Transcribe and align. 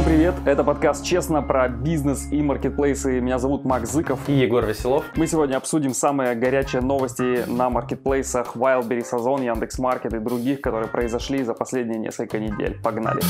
Всем 0.00 0.12
привет! 0.14 0.34
Это 0.46 0.64
подкаст 0.64 1.04
«Честно» 1.04 1.42
про 1.42 1.68
бизнес 1.68 2.32
и 2.32 2.40
маркетплейсы. 2.40 3.20
Меня 3.20 3.38
зовут 3.38 3.66
Макс 3.66 3.90
Зыков. 3.90 4.26
И 4.30 4.32
Егор 4.32 4.64
Веселов. 4.64 5.04
Мы 5.14 5.26
сегодня 5.26 5.58
обсудим 5.58 5.92
самые 5.92 6.34
горячие 6.36 6.80
новости 6.80 7.44
на 7.46 7.68
маркетплейсах 7.68 8.56
Wildberries, 8.56 9.14
Озон, 9.14 9.42
Яндекс.Маркет 9.42 10.14
и 10.14 10.18
других, 10.18 10.62
которые 10.62 10.88
произошли 10.88 11.44
за 11.44 11.52
последние 11.52 11.98
несколько 11.98 12.38
недель. 12.38 12.80
Погнали! 12.82 13.20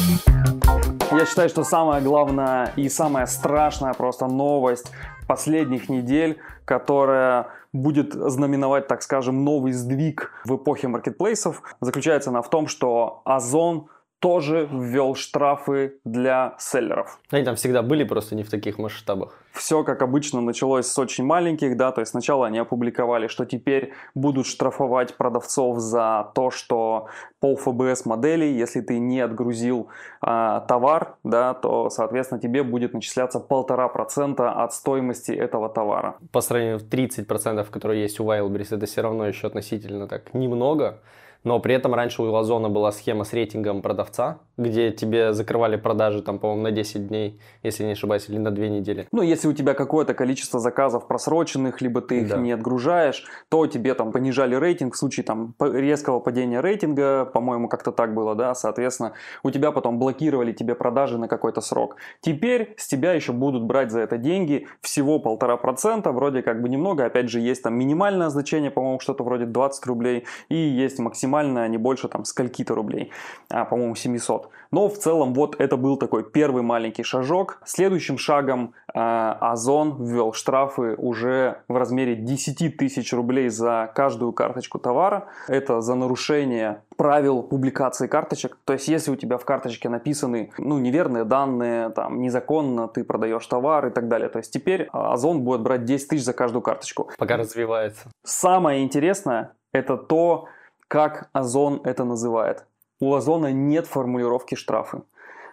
Я 1.10 1.26
считаю, 1.26 1.48
что 1.48 1.64
самая 1.64 2.00
главная 2.02 2.72
и 2.76 2.88
самая 2.88 3.26
страшная 3.26 3.92
просто 3.92 4.28
новость 4.28 4.92
последних 5.26 5.88
недель, 5.88 6.38
которая 6.64 7.48
будет 7.72 8.12
знаменовать, 8.12 8.86
так 8.86 9.02
скажем, 9.02 9.44
новый 9.44 9.72
сдвиг 9.72 10.30
в 10.44 10.54
эпохе 10.54 10.86
маркетплейсов, 10.86 11.64
заключается 11.80 12.30
она 12.30 12.42
в 12.42 12.48
том, 12.48 12.68
что 12.68 13.22
Озон 13.24 13.88
тоже 14.20 14.68
ввел 14.70 15.14
штрафы 15.14 15.94
для 16.04 16.54
селлеров. 16.58 17.18
Они 17.30 17.42
там 17.42 17.56
всегда 17.56 17.82
были, 17.82 18.04
просто 18.04 18.34
не 18.34 18.42
в 18.42 18.50
таких 18.50 18.78
масштабах. 18.78 19.36
Все, 19.52 19.82
как 19.82 20.02
обычно, 20.02 20.40
началось 20.40 20.86
с 20.86 20.98
очень 20.98 21.24
маленьких, 21.24 21.76
да, 21.76 21.90
то 21.90 22.02
есть 22.02 22.12
сначала 22.12 22.46
они 22.46 22.58
опубликовали, 22.58 23.26
что 23.26 23.46
теперь 23.46 23.92
будут 24.14 24.46
штрафовать 24.46 25.16
продавцов 25.16 25.78
за 25.78 26.30
то, 26.34 26.50
что 26.50 27.08
по 27.40 27.56
ФБС 27.56 28.04
модели, 28.04 28.44
если 28.44 28.82
ты 28.82 28.98
не 28.98 29.20
отгрузил 29.20 29.88
а, 30.20 30.60
товар, 30.60 31.16
да, 31.24 31.54
то, 31.54 31.90
соответственно, 31.90 32.40
тебе 32.40 32.62
будет 32.62 32.92
начисляться 32.92 33.40
полтора 33.40 33.88
процента 33.88 34.52
от 34.52 34.72
стоимости 34.74 35.32
этого 35.32 35.68
товара. 35.68 36.16
По 36.30 36.42
сравнению 36.42 36.78
с 36.78 36.84
30 36.84 37.26
процентов, 37.26 37.70
которые 37.70 38.02
есть 38.02 38.20
у 38.20 38.24
Wildberries, 38.24 38.76
это 38.76 38.86
все 38.86 39.00
равно 39.00 39.26
еще 39.26 39.46
относительно 39.46 40.06
так 40.06 40.34
немного 40.34 41.00
но 41.44 41.58
при 41.60 41.74
этом 41.74 41.94
раньше 41.94 42.22
у 42.22 42.34
Озона 42.34 42.68
была 42.68 42.92
схема 42.92 43.24
с 43.24 43.32
рейтингом 43.32 43.82
продавца, 43.82 44.40
где 44.56 44.90
тебе 44.90 45.32
закрывали 45.32 45.76
продажи, 45.76 46.22
там, 46.22 46.38
по-моему, 46.38 46.62
на 46.62 46.70
10 46.70 47.08
дней, 47.08 47.40
если 47.62 47.84
не 47.84 47.92
ошибаюсь, 47.92 48.28
или 48.28 48.38
на 48.38 48.50
2 48.50 48.66
недели. 48.66 49.08
Ну, 49.10 49.22
если 49.22 49.48
у 49.48 49.52
тебя 49.52 49.74
какое-то 49.74 50.12
количество 50.12 50.60
заказов 50.60 51.06
просроченных, 51.06 51.80
либо 51.80 52.02
ты 52.02 52.20
их 52.20 52.28
да. 52.28 52.36
не 52.36 52.52
отгружаешь, 52.52 53.24
то 53.48 53.66
тебе 53.66 53.94
там 53.94 54.12
понижали 54.12 54.54
рейтинг 54.54 54.94
в 54.94 54.98
случае 54.98 55.24
там 55.24 55.54
резкого 55.58 56.20
падения 56.20 56.60
рейтинга, 56.60 57.24
по-моему, 57.24 57.68
как-то 57.68 57.90
так 57.90 58.14
было, 58.14 58.34
да, 58.34 58.54
соответственно, 58.54 59.14
у 59.42 59.50
тебя 59.50 59.72
потом 59.72 59.98
блокировали 59.98 60.52
тебе 60.52 60.74
продажи 60.74 61.18
на 61.18 61.28
какой-то 61.28 61.60
срок. 61.62 61.96
Теперь 62.20 62.74
с 62.76 62.86
тебя 62.86 63.12
еще 63.12 63.32
будут 63.32 63.64
брать 63.64 63.90
за 63.90 64.00
это 64.00 64.18
деньги, 64.18 64.66
всего 64.82 65.18
полтора 65.18 65.56
процента, 65.56 66.12
вроде 66.12 66.42
как 66.42 66.60
бы 66.60 66.68
немного, 66.68 67.06
опять 67.06 67.30
же, 67.30 67.40
есть 67.40 67.62
там 67.62 67.74
минимальное 67.78 68.28
значение, 68.28 68.70
по-моему, 68.70 69.00
что-то 69.00 69.24
вроде 69.24 69.46
20 69.46 69.86
рублей, 69.86 70.26
и 70.48 70.54
есть 70.54 70.98
максимальное 70.98 71.29
максимально 71.30 71.68
не 71.68 71.78
больше 71.78 72.08
там 72.08 72.24
скольки-то 72.24 72.74
рублей, 72.74 73.10
а, 73.50 73.64
по-моему 73.64 73.94
700. 73.94 74.48
Но 74.72 74.88
в 74.88 74.98
целом 74.98 75.34
вот 75.34 75.56
это 75.60 75.76
был 75.76 75.96
такой 75.96 76.22
первый 76.22 76.62
маленький 76.62 77.02
шажок. 77.02 77.60
Следующим 77.64 78.18
шагом 78.18 78.72
э, 78.94 79.00
Озон 79.40 80.04
ввел 80.04 80.32
штрафы 80.32 80.94
уже 80.96 81.56
в 81.68 81.76
размере 81.76 82.14
10 82.14 82.76
тысяч 82.76 83.12
рублей 83.12 83.48
за 83.48 83.90
каждую 83.94 84.32
карточку 84.32 84.78
товара. 84.78 85.24
Это 85.48 85.80
за 85.80 85.94
нарушение 85.94 86.82
правил 86.96 87.42
публикации 87.42 88.06
карточек. 88.06 88.58
То 88.64 88.74
есть, 88.74 88.88
если 88.88 89.10
у 89.10 89.16
тебя 89.16 89.38
в 89.38 89.44
карточке 89.44 89.88
написаны 89.88 90.50
ну, 90.58 90.78
неверные 90.78 91.24
данные, 91.24 91.90
там, 91.90 92.20
незаконно 92.20 92.86
ты 92.86 93.02
продаешь 93.04 93.46
товар 93.46 93.86
и 93.86 93.90
так 93.90 94.08
далее. 94.08 94.28
То 94.28 94.38
есть, 94.38 94.52
теперь 94.52 94.88
Озон 94.92 95.40
будет 95.40 95.62
брать 95.62 95.84
10 95.84 96.08
тысяч 96.08 96.24
за 96.24 96.32
каждую 96.32 96.62
карточку. 96.62 97.10
Пока 97.18 97.36
развивается. 97.36 98.08
Самое 98.24 98.84
интересное, 98.84 99.52
это 99.72 99.96
то, 99.96 100.46
как 100.90 101.30
Озон 101.32 101.80
это 101.84 102.02
называет. 102.02 102.66
У 102.98 103.14
Озона 103.14 103.52
нет 103.52 103.86
формулировки 103.86 104.56
штрафы. 104.56 105.02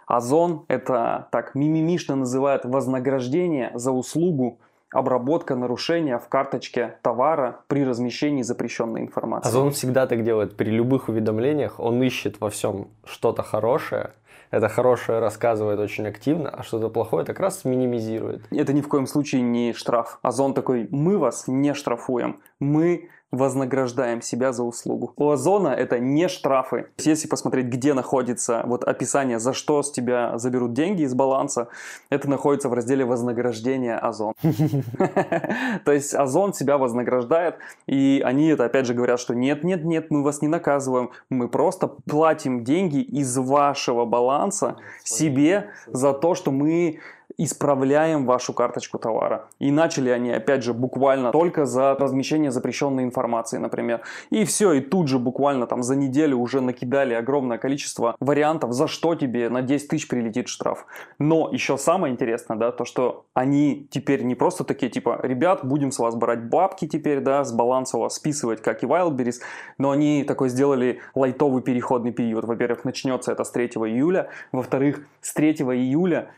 Озон 0.08 0.66
это 0.68 1.28
так 1.32 1.54
мимимишно 1.54 2.16
называет 2.16 2.66
вознаграждение 2.66 3.70
за 3.76 3.92
услугу 3.92 4.58
обработка 4.90 5.54
нарушения 5.56 6.18
в 6.18 6.28
карточке 6.28 6.98
товара 7.04 7.60
при 7.68 7.86
размещении 7.86 8.42
запрещенной 8.42 9.02
информации. 9.02 9.48
Озон 9.48 9.72
всегда 9.74 10.08
так 10.08 10.24
делает. 10.24 10.58
При 10.58 10.72
любых 10.72 11.08
уведомлениях 11.08 11.80
он 11.80 12.02
ищет 12.02 12.42
во 12.42 12.50
всем 12.50 12.88
что-то 13.06 13.44
хорошее, 13.44 14.14
это 14.50 14.70
хорошее 14.70 15.20
рассказывает 15.20 15.80
очень 15.80 16.08
активно, 16.08 16.50
а 16.50 16.64
что-то 16.64 16.90
плохое 16.90 17.26
так 17.26 17.40
раз 17.40 17.66
минимизирует. 17.66 18.48
Это 18.50 18.74
ни 18.74 18.82
в 18.82 18.88
коем 18.88 19.06
случае 19.06 19.42
не 19.42 19.74
штраф. 19.74 20.20
Озон 20.22 20.54
такой, 20.54 20.88
мы 20.90 21.18
вас 21.18 21.44
не 21.48 21.74
штрафуем, 21.74 22.40
мы 22.60 23.10
вознаграждаем 23.32 24.22
себя 24.22 24.54
за 24.54 24.64
услугу. 24.64 25.14
У 25.18 25.30
Озона 25.30 25.70
это 25.70 26.00
не 26.00 26.28
штрафы. 26.28 26.88
Если 26.98 27.28
посмотреть, 27.28 27.68
где 27.68 27.94
находится 27.94 28.64
вот 28.66 28.84
описание, 28.84 29.40
за 29.40 29.54
что 29.54 29.84
с 29.84 29.92
тебя 29.92 30.38
заберут 30.38 30.74
деньги 30.74 31.02
из 31.04 31.14
баланса, 31.14 31.68
это 32.10 32.30
находится 32.30 32.70
в 32.70 32.74
разделе 32.74 33.06
вознаграждения 33.06 33.98
Озон. 33.98 34.34
То 35.86 35.92
есть 35.92 36.14
Озон 36.14 36.54
себя 36.54 36.78
вознаграждает, 36.78 37.56
и 37.86 38.22
они 38.24 38.48
это 38.48 38.66
опять 38.66 38.86
же 38.86 38.94
говорят, 38.94 39.20
что 39.20 39.36
нет, 39.36 39.64
нет, 39.64 39.84
нет, 39.84 40.10
мы 40.10 40.24
вас 40.24 40.42
не 40.42 40.48
наказываем, 40.48 41.12
мы 41.30 41.50
просто 41.50 41.88
платим 41.88 42.64
деньги 42.64 43.02
из 43.02 43.38
вашего 43.38 44.06
баланса 44.06 44.78
себе 45.04 45.72
за 45.88 46.14
то, 46.14 46.34
что 46.34 46.52
мы 46.52 47.00
исправляем 47.38 48.26
вашу 48.26 48.54
карточку 48.54 48.98
товара. 48.98 49.50
И 49.60 49.72
начали 49.72 50.10
они, 50.10 50.32
опять 50.32 50.64
же, 50.64 50.74
буквально 50.74 51.32
только 51.32 51.66
за 51.66 51.94
размещение 51.96 52.52
запрещенной 52.52 53.04
информации, 53.04 53.58
например. 53.58 54.02
И 54.30 54.46
все, 54.46 54.74
и 54.74 54.82
тут 54.82 55.08
же 55.08 55.20
буквально 55.20 55.68
там 55.68 55.84
за 55.84 55.96
неделю 55.96 56.38
уже 56.38 56.62
накидали 56.62 57.14
огромное 57.14 57.58
количество 57.58 58.16
вариантов, 58.20 58.74
за 58.74 58.88
что 58.88 59.16
тебе 59.16 59.50
на 59.50 59.62
10 59.62 59.88
тысяч 59.88 60.08
прилетит 60.08 60.48
штраф. 60.48 60.86
Но 61.20 61.50
еще 61.52 61.78
самое 61.78 62.14
интересное, 62.14 62.58
да, 62.58 62.72
то, 62.72 62.86
что 62.86 63.26
они 63.34 63.88
теперь 63.92 64.24
не 64.24 64.36
просто 64.36 64.64
такие, 64.64 64.92
типа, 64.92 65.20
ребят, 65.22 65.60
будем 65.64 65.92
с 65.92 66.00
вас 66.00 66.16
брать 66.16 66.44
бабки 66.46 66.88
теперь, 66.88 67.20
да, 67.20 67.44
с 67.44 67.52
баланса 67.52 67.98
у 67.98 68.02
вас 68.02 68.16
списывать, 68.16 68.62
как 68.62 68.84
и 68.84 68.86
Wildberries, 68.86 69.42
но 69.78 69.92
они 69.92 70.24
такой 70.24 70.50
сделали 70.50 71.02
лайтовый 71.14 71.62
переходный 71.62 72.12
период. 72.12 72.46
Во-первых, 72.46 72.84
начнется 72.86 73.32
это 73.32 73.44
с 73.44 73.52
3 73.52 73.68
июля, 73.68 74.30
во-вторых, 74.52 75.06
с 75.22 75.34
3 75.34 75.52
июля 75.52 76.30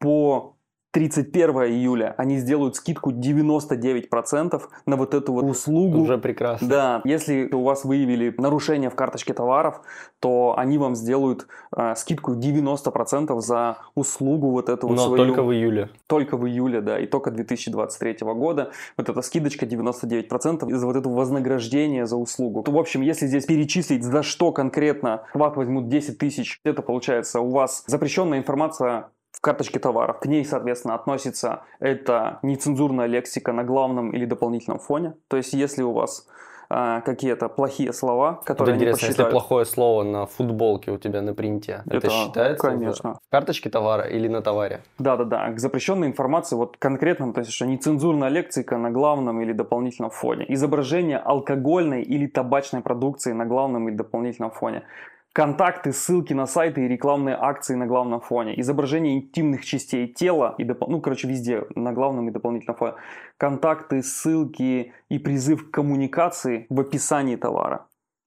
по 0.00 0.56
31 0.92 1.50
июля 1.66 2.14
они 2.18 2.38
сделают 2.38 2.76
скидку 2.76 3.12
99% 3.12 4.60
на 4.86 4.96
вот 4.96 5.14
эту 5.14 5.32
вот 5.32 5.44
услугу. 5.44 5.98
Уже 6.00 6.18
прекрасно. 6.18 6.68
Да, 6.68 7.00
если 7.04 7.48
у 7.52 7.62
вас 7.62 7.84
выявили 7.84 8.34
нарушение 8.36 8.90
в 8.90 8.96
карточке 8.96 9.32
товаров, 9.32 9.82
то 10.18 10.54
они 10.56 10.78
вам 10.78 10.96
сделают 10.96 11.46
э, 11.76 11.94
скидку 11.94 12.34
90% 12.34 13.38
за 13.40 13.78
услугу 13.94 14.50
вот 14.50 14.68
эту 14.68 14.88
Но 14.88 14.96
свою. 14.96 15.24
только 15.24 15.42
в 15.44 15.52
июле. 15.52 15.90
Только 16.08 16.36
в 16.36 16.46
июле, 16.46 16.80
да, 16.80 16.98
и 16.98 17.06
только 17.06 17.30
2023 17.30 18.18
года. 18.34 18.72
Вот 18.96 19.08
эта 19.08 19.22
скидочка 19.22 19.66
99% 19.66 20.68
из 20.70 20.80
за 20.80 20.86
вот 20.86 20.96
этого 20.96 21.14
вознаграждения 21.14 22.06
за 22.06 22.16
услугу. 22.16 22.64
В 22.66 22.78
общем, 22.78 23.02
если 23.02 23.26
здесь 23.26 23.46
перечислить, 23.46 24.02
за 24.02 24.22
что 24.24 24.50
конкретно 24.50 25.22
вас 25.34 25.54
возьмут 25.54 25.88
10 25.88 26.18
тысяч, 26.18 26.58
это 26.64 26.82
получается 26.82 27.40
у 27.40 27.50
вас 27.50 27.84
запрещенная 27.86 28.38
информация 28.38 29.10
в 29.32 29.40
карточке 29.40 29.78
товаров. 29.78 30.18
К 30.20 30.26
ней, 30.26 30.44
соответственно, 30.44 30.94
относится 30.94 31.62
это 31.78 32.38
нецензурная 32.42 33.06
лексика 33.06 33.52
на 33.52 33.64
главном 33.64 34.10
или 34.10 34.24
дополнительном 34.24 34.78
фоне. 34.78 35.14
То 35.28 35.36
есть, 35.36 35.52
если 35.52 35.82
у 35.82 35.92
вас 35.92 36.26
а, 36.72 37.00
какие-то 37.00 37.48
плохие 37.48 37.92
слова, 37.92 38.40
которые 38.44 38.76
вот 38.76 38.80
интересно, 38.80 39.06
если 39.06 39.24
плохое 39.24 39.64
слово 39.64 40.04
на 40.04 40.26
футболке 40.26 40.92
у 40.92 40.98
тебя 40.98 41.20
на 41.20 41.34
принте, 41.34 41.82
это, 41.84 41.96
это 41.96 42.10
считается 42.10 42.68
конечно. 42.68 43.14
в 43.14 43.30
карточке 43.30 43.70
товара 43.70 44.04
или 44.04 44.28
на 44.28 44.40
товаре? 44.40 44.80
Да-да-да, 45.00 45.50
к 45.50 45.58
запрещенной 45.58 46.06
информации, 46.06 46.54
вот 46.54 46.76
конкретно, 46.78 47.32
то 47.32 47.40
есть 47.40 47.50
что 47.50 47.66
нецензурная 47.66 48.28
лексика 48.28 48.78
на 48.78 48.92
главном 48.92 49.40
или 49.40 49.52
дополнительном 49.52 50.12
фоне, 50.12 50.44
изображение 50.48 51.18
алкогольной 51.18 52.02
или 52.02 52.28
табачной 52.28 52.82
продукции 52.82 53.32
на 53.32 53.46
главном 53.46 53.88
или 53.88 53.96
дополнительном 53.96 54.52
фоне, 54.52 54.84
контакты, 55.32 55.92
ссылки 55.92 56.32
на 56.32 56.46
сайты 56.46 56.84
и 56.84 56.88
рекламные 56.88 57.36
акции 57.38 57.74
на 57.74 57.86
главном 57.86 58.20
фоне, 58.20 58.60
изображение 58.60 59.14
интимных 59.14 59.64
частей 59.64 60.08
тела, 60.08 60.54
и 60.58 60.64
доп... 60.64 60.88
ну, 60.88 61.00
короче, 61.00 61.28
везде, 61.28 61.64
на 61.74 61.92
главном 61.92 62.28
и 62.28 62.32
дополнительном 62.32 62.76
фоне, 62.76 62.94
контакты, 63.36 64.02
ссылки 64.02 64.92
и 65.08 65.18
призыв 65.18 65.68
к 65.68 65.74
коммуникации 65.74 66.66
в 66.68 66.80
описании 66.80 67.36
товара. 67.36 67.86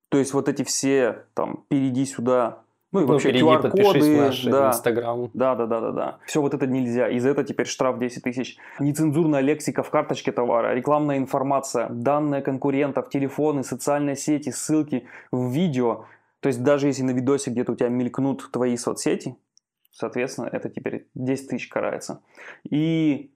То 0.09 0.17
есть 0.17 0.33
вот 0.33 0.47
эти 0.47 0.63
все, 0.63 1.25
там, 1.33 1.63
перейди 1.67 2.05
сюда, 2.05 2.59
ну 2.91 2.99
и 2.99 3.05
ну, 3.05 3.13
вообще 3.13 3.31
QR-коды, 3.31 4.51
да, 4.51 4.69
Instagram. 4.69 5.31
Да, 5.33 5.55
да, 5.55 5.65
да, 5.65 5.81
да, 5.81 5.91
да. 5.91 6.17
Все 6.27 6.41
вот 6.41 6.53
это 6.53 6.67
нельзя. 6.67 7.09
И 7.09 7.17
за 7.17 7.29
это 7.29 7.43
теперь 7.43 7.65
штраф 7.65 7.97
10 7.97 8.21
тысяч. 8.21 8.57
Нецензурная 8.79 9.41
лексика 9.41 9.81
в 9.81 9.89
карточке 9.89 10.31
товара, 10.31 10.75
рекламная 10.75 11.17
информация, 11.17 11.89
данные 11.89 12.43
конкурентов, 12.43 13.09
телефоны, 13.09 13.63
социальные 13.63 14.15
сети, 14.15 14.51
ссылки 14.51 15.07
в 15.31 15.49
видео– 15.49 16.05
то 16.43 16.47
есть 16.47 16.61
даже 16.61 16.87
если 16.87 17.03
на 17.03 17.11
видосе 17.11 17.51
где-то 17.51 17.71
у 17.71 17.75
тебя 17.75 17.87
мелькнут 17.87 18.51
твои 18.51 18.75
соцсети, 18.75 19.37
соответственно, 19.91 20.49
это 20.51 20.69
теперь 20.69 21.07
10 21.15 21.47
тысяч 21.47 21.69
карается. 21.69 22.21
И 22.69 23.31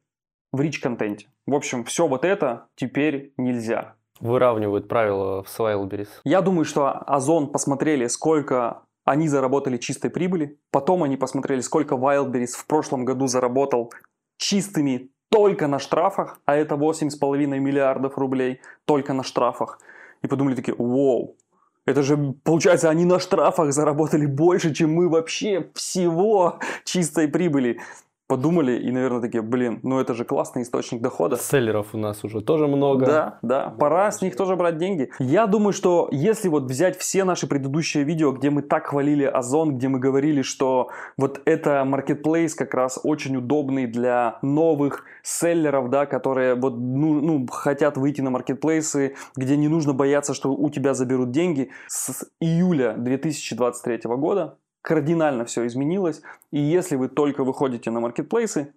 в 0.51 0.59
рич-контенте. 0.59 1.27
В 1.45 1.55
общем, 1.55 1.85
все 1.85 2.05
вот 2.05 2.25
это 2.25 2.67
теперь 2.75 3.33
нельзя. 3.37 3.95
Выравнивают 4.19 4.89
правила 4.89 5.43
в 5.43 5.59
Wildberries. 5.59 6.09
Я 6.25 6.41
думаю, 6.41 6.65
что 6.65 6.89
Озон 6.89 7.49
посмотрели, 7.49 8.07
сколько 8.07 8.81
они 9.05 9.29
заработали 9.29 9.77
чистой 9.77 10.09
прибыли. 10.09 10.59
Потом 10.69 11.01
они 11.03 11.15
посмотрели, 11.15 11.61
сколько 11.61 11.95
Wildberries 11.95 12.57
в 12.57 12.67
прошлом 12.67 13.05
году 13.05 13.27
заработал 13.27 13.93
чистыми 14.37 15.11
только 15.29 15.67
на 15.67 15.79
штрафах, 15.79 16.41
а 16.45 16.57
это 16.57 16.75
8,5 16.75 17.37
миллиардов 17.57 18.17
рублей 18.17 18.59
только 18.83 19.13
на 19.13 19.23
штрафах. 19.23 19.79
И 20.23 20.27
подумали 20.27 20.55
такие, 20.55 20.75
вау, 20.77 21.37
это 21.87 22.03
же, 22.03 22.35
получается, 22.43 22.89
они 22.89 23.05
на 23.05 23.17
штрафах 23.17 23.71
заработали 23.71 24.25
больше, 24.25 24.73
чем 24.73 24.93
мы 24.93 25.07
вообще 25.07 25.71
всего 25.73 26.59
чистой 26.83 27.29
прибыли 27.29 27.79
подумали 28.27 28.77
и, 28.77 28.91
наверное, 28.91 29.21
такие, 29.21 29.41
блин, 29.41 29.79
ну 29.83 29.99
это 29.99 30.13
же 30.13 30.25
классный 30.25 30.63
источник 30.63 31.01
дохода. 31.01 31.37
Селлеров 31.37 31.93
у 31.93 31.97
нас 31.97 32.23
уже 32.23 32.41
тоже 32.41 32.67
много. 32.67 33.05
Да, 33.05 33.39
да, 33.41 33.69
пора 33.69 34.11
с 34.11 34.21
них 34.21 34.35
тоже 34.35 34.55
брать 34.55 34.77
деньги. 34.77 35.09
Я 35.19 35.47
думаю, 35.47 35.71
что 35.73 36.09
если 36.11 36.49
вот 36.49 36.63
взять 36.63 36.97
все 36.97 37.23
наши 37.23 37.47
предыдущие 37.47 38.03
видео, 38.03 38.31
где 38.33 38.49
мы 38.49 38.61
так 38.61 38.87
хвалили 38.87 39.23
Озон, 39.23 39.77
где 39.77 39.87
мы 39.87 39.99
говорили, 39.99 40.41
что 40.41 40.89
вот 41.17 41.41
это 41.45 41.83
маркетплейс 41.85 42.53
как 42.53 42.73
раз 42.73 42.99
очень 43.03 43.37
удобный 43.37 43.87
для 43.87 44.39
новых 44.41 45.05
селлеров, 45.23 45.89
да, 45.89 46.05
которые 46.05 46.55
вот 46.55 46.77
ну, 46.77 47.21
ну, 47.21 47.47
хотят 47.47 47.97
выйти 47.97 48.21
на 48.21 48.29
маркетплейсы, 48.29 49.15
где 49.35 49.55
не 49.55 49.69
нужно 49.69 49.93
бояться, 49.93 50.33
что 50.33 50.51
у 50.51 50.69
тебя 50.69 50.93
заберут 50.93 51.31
деньги. 51.31 51.69
С 51.87 52.27
июля 52.41 52.93
2023 52.97 54.01
года 54.15 54.57
кардинально 54.81 55.45
все 55.45 55.65
изменилось. 55.67 56.21
И 56.51 56.59
если 56.59 56.95
вы 56.95 57.09
только 57.09 57.43
выходите 57.43 57.91
на 57.91 57.99
маркетплейсы, 57.99 58.73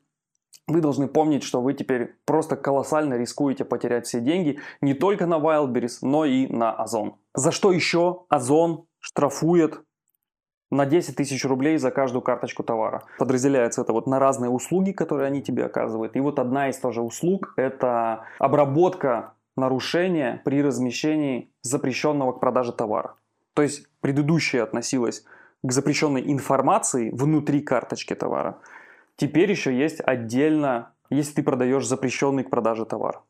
вы 0.66 0.80
должны 0.80 1.08
помнить, 1.08 1.42
что 1.42 1.60
вы 1.60 1.74
теперь 1.74 2.16
просто 2.24 2.56
колоссально 2.56 3.14
рискуете 3.14 3.64
потерять 3.64 4.06
все 4.06 4.20
деньги 4.20 4.60
не 4.80 4.94
только 4.94 5.26
на 5.26 5.38
Wildberries, 5.38 5.98
но 6.02 6.24
и 6.24 6.46
на 6.46 6.72
Озон. 6.72 7.16
За 7.34 7.50
что 7.50 7.72
еще 7.72 8.24
Озон 8.28 8.86
штрафует 9.00 9.80
на 10.70 10.86
10 10.86 11.16
тысяч 11.16 11.44
рублей 11.44 11.78
за 11.78 11.90
каждую 11.90 12.22
карточку 12.22 12.62
товара. 12.62 13.02
Подразделяется 13.18 13.82
это 13.82 13.92
вот 13.92 14.06
на 14.06 14.18
разные 14.18 14.50
услуги, 14.50 14.92
которые 14.92 15.26
они 15.26 15.42
тебе 15.42 15.64
оказывают. 15.64 16.16
И 16.16 16.20
вот 16.20 16.38
одна 16.38 16.68
из 16.68 16.78
тоже 16.78 17.02
услуг– 17.02 17.54
это 17.56 18.24
обработка 18.38 19.34
нарушения 19.56 20.40
при 20.44 20.62
размещении 20.62 21.50
запрещенного 21.62 22.32
к 22.32 22.40
продаже 22.40 22.72
товара. 22.72 23.16
То 23.54 23.62
есть 23.62 23.86
предыдущая 24.00 24.62
относилась 24.62 25.24
к 25.62 25.72
запрещенной 25.72 26.30
информации 26.30 27.10
внутри 27.10 27.60
карточки 27.60 28.14
товара. 28.14 28.58
Теперь 29.16 29.50
еще 29.50 29.76
есть 29.76 30.00
отдельно, 30.04 30.92
если 31.10 31.34
ты 31.34 31.42
продаешь 31.42 31.86
запрещенный 31.86 32.44
к 32.44 32.50
продаже 32.50 32.86
товар. 32.86 33.22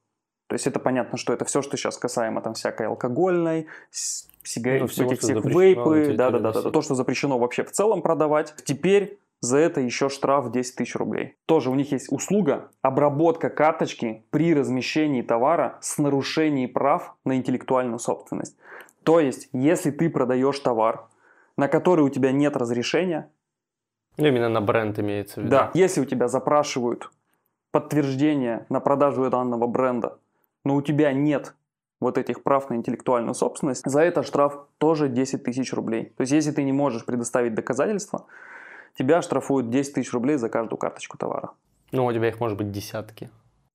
То 0.46 0.54
есть 0.54 0.66
это 0.66 0.80
понятно, 0.80 1.16
что 1.16 1.32
это 1.32 1.44
все, 1.44 1.62
что 1.62 1.76
сейчас 1.76 1.96
касаемо 1.96 2.40
там 2.40 2.54
всякой 2.54 2.88
алкогольной, 2.88 3.68
сигарет, 3.90 4.82
ну, 4.82 4.86
всего, 4.88 5.14
всех 5.14 5.44
вейпы, 5.44 6.14
да, 6.16 6.30
да, 6.30 6.38
да, 6.38 6.52
да, 6.52 6.70
то, 6.70 6.82
что 6.82 6.94
запрещено 6.94 7.38
вообще 7.38 7.62
в 7.64 7.70
целом 7.70 8.02
продавать. 8.02 8.54
Теперь 8.64 9.20
за 9.40 9.58
это 9.58 9.80
еще 9.80 10.08
штраф 10.08 10.50
10 10.50 10.76
тысяч 10.76 10.94
рублей. 10.96 11.36
Тоже 11.46 11.70
у 11.70 11.74
них 11.74 11.92
есть 11.92 12.12
услуга 12.12 12.70
обработка 12.82 13.48
карточки 13.48 14.24
при 14.30 14.54
размещении 14.54 15.22
товара 15.22 15.78
с 15.80 15.98
нарушением 15.98 16.72
прав 16.72 17.14
на 17.24 17.36
интеллектуальную 17.36 17.98
собственность. 17.98 18.56
То 19.04 19.18
есть, 19.18 19.48
если 19.52 19.90
ты 19.90 20.10
продаешь 20.10 20.58
товар, 20.58 21.08
на 21.60 21.68
который 21.68 22.00
у 22.00 22.08
тебя 22.08 22.32
нет 22.32 22.56
разрешения. 22.56 23.30
Ну, 24.16 24.26
именно 24.26 24.48
на 24.48 24.62
бренд 24.62 24.98
имеется 24.98 25.40
в 25.40 25.44
виду. 25.44 25.50
Да, 25.50 25.70
если 25.74 26.00
у 26.00 26.06
тебя 26.06 26.26
запрашивают 26.26 27.10
подтверждение 27.70 28.64
на 28.70 28.80
продажу 28.80 29.28
данного 29.28 29.66
бренда, 29.66 30.18
но 30.64 30.74
у 30.74 30.80
тебя 30.80 31.12
нет 31.12 31.54
вот 32.00 32.16
этих 32.16 32.42
прав 32.42 32.70
на 32.70 32.76
интеллектуальную 32.76 33.34
собственность, 33.34 33.82
за 33.84 34.00
это 34.00 34.22
штраф 34.22 34.68
тоже 34.78 35.10
10 35.10 35.44
тысяч 35.44 35.74
рублей. 35.74 36.14
То 36.16 36.22
есть, 36.22 36.32
если 36.32 36.50
ты 36.50 36.62
не 36.62 36.72
можешь 36.72 37.04
предоставить 37.04 37.54
доказательства, 37.54 38.24
тебя 38.98 39.20
штрафуют 39.20 39.68
10 39.68 39.92
тысяч 39.92 40.14
рублей 40.14 40.38
за 40.38 40.48
каждую 40.48 40.78
карточку 40.78 41.18
товара. 41.18 41.50
Ну, 41.92 42.06
у 42.06 42.12
тебя 42.12 42.28
их 42.28 42.40
может 42.40 42.56
быть 42.56 42.70
десятки. 42.70 43.28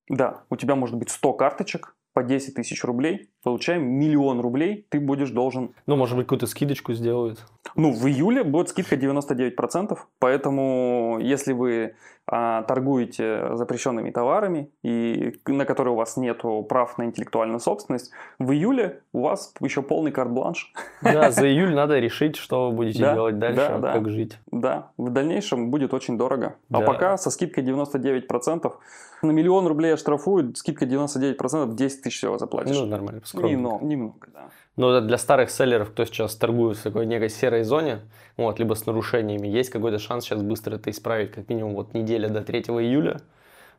Да, 0.10 0.42
у 0.50 0.56
тебя 0.56 0.74
может 0.74 0.98
быть 0.98 1.12
100 1.12 1.34
карточек, 1.34 1.96
по 2.14 2.24
10 2.24 2.56
тысяч 2.56 2.84
рублей, 2.84 3.30
получаем 3.46 3.84
миллион 3.88 4.42
рублей, 4.42 4.88
ты 4.90 5.00
будешь 5.00 5.30
должен... 5.30 5.70
Ну, 5.86 5.96
может 5.96 6.18
быть, 6.18 6.26
какую-то 6.26 6.48
скидочку 6.48 6.94
сделают? 6.94 7.46
Ну, 7.76 7.92
в 7.92 8.08
июле 8.08 8.44
будет 8.44 8.70
скидка 8.70 8.96
99%, 8.96 9.96
поэтому 10.18 11.20
если 11.22 11.54
вы 11.54 11.94
а, 12.28 12.64
торгуете 12.64 13.56
запрещенными 13.56 14.10
товарами, 14.10 14.72
и 14.82 15.40
на 15.46 15.66
которые 15.66 15.94
у 15.94 15.96
вас 15.96 16.18
нет 16.18 16.42
прав 16.68 16.98
на 16.98 17.04
интеллектуальную 17.04 17.60
собственность, 17.60 18.12
в 18.40 18.52
июле 18.52 19.04
у 19.14 19.22
вас 19.22 19.54
еще 19.60 19.84
полный 19.84 20.12
карт-бланш. 20.12 20.74
Да, 21.04 21.30
за 21.32 21.48
июль 21.48 21.76
надо 21.76 22.00
решить, 22.00 22.36
что 22.36 22.70
вы 22.70 22.78
будете 22.78 23.04
да, 23.04 23.14
делать 23.14 23.38
дальше, 23.38 23.68
да, 23.70 23.78
да, 23.78 23.94
как 23.94 24.10
жить. 24.10 24.40
Да, 24.52 24.90
в 24.98 25.12
дальнейшем 25.12 25.70
будет 25.70 25.94
очень 25.94 26.18
дорого. 26.18 26.56
А 26.72 26.80
да. 26.80 26.86
пока 26.86 27.18
со 27.20 27.30
скидкой 27.30 27.64
99%, 27.64 28.74
на 29.22 29.32
миллион 29.32 29.68
рублей 29.68 29.94
оштрафуют, 29.94 30.58
скидка 30.58 30.86
99%, 30.86 31.76
10 31.76 32.02
тысяч 32.02 32.18
всего 32.18 32.40
заплатишь. 32.40 32.76
Ну, 32.76 32.88
нормально, 32.88 33.22
скромно. 33.36 33.56
Немного, 33.56 33.86
немного, 33.86 34.28
да. 34.34 34.50
Но 34.76 35.00
для 35.02 35.18
старых 35.18 35.50
селлеров, 35.50 35.92
кто 35.92 36.06
сейчас 36.06 36.36
торгует 36.36 36.78
в 36.78 36.84
такой 36.84 37.06
некой 37.06 37.30
серой 37.30 37.64
зоне, 37.64 38.02
вот, 38.38 38.60
либо 38.60 38.74
с 38.74 38.86
нарушениями, 38.86 39.48
есть 39.48 39.70
какой-то 39.70 40.00
шанс 40.00 40.26
сейчас 40.26 40.42
быстро 40.42 40.76
это 40.76 40.90
исправить, 40.90 41.32
как 41.32 41.48
минимум 41.50 41.76
вот 41.76 41.94
неделя 41.94 42.30
до 42.30 42.42
3 42.42 42.62
июля. 42.62 43.22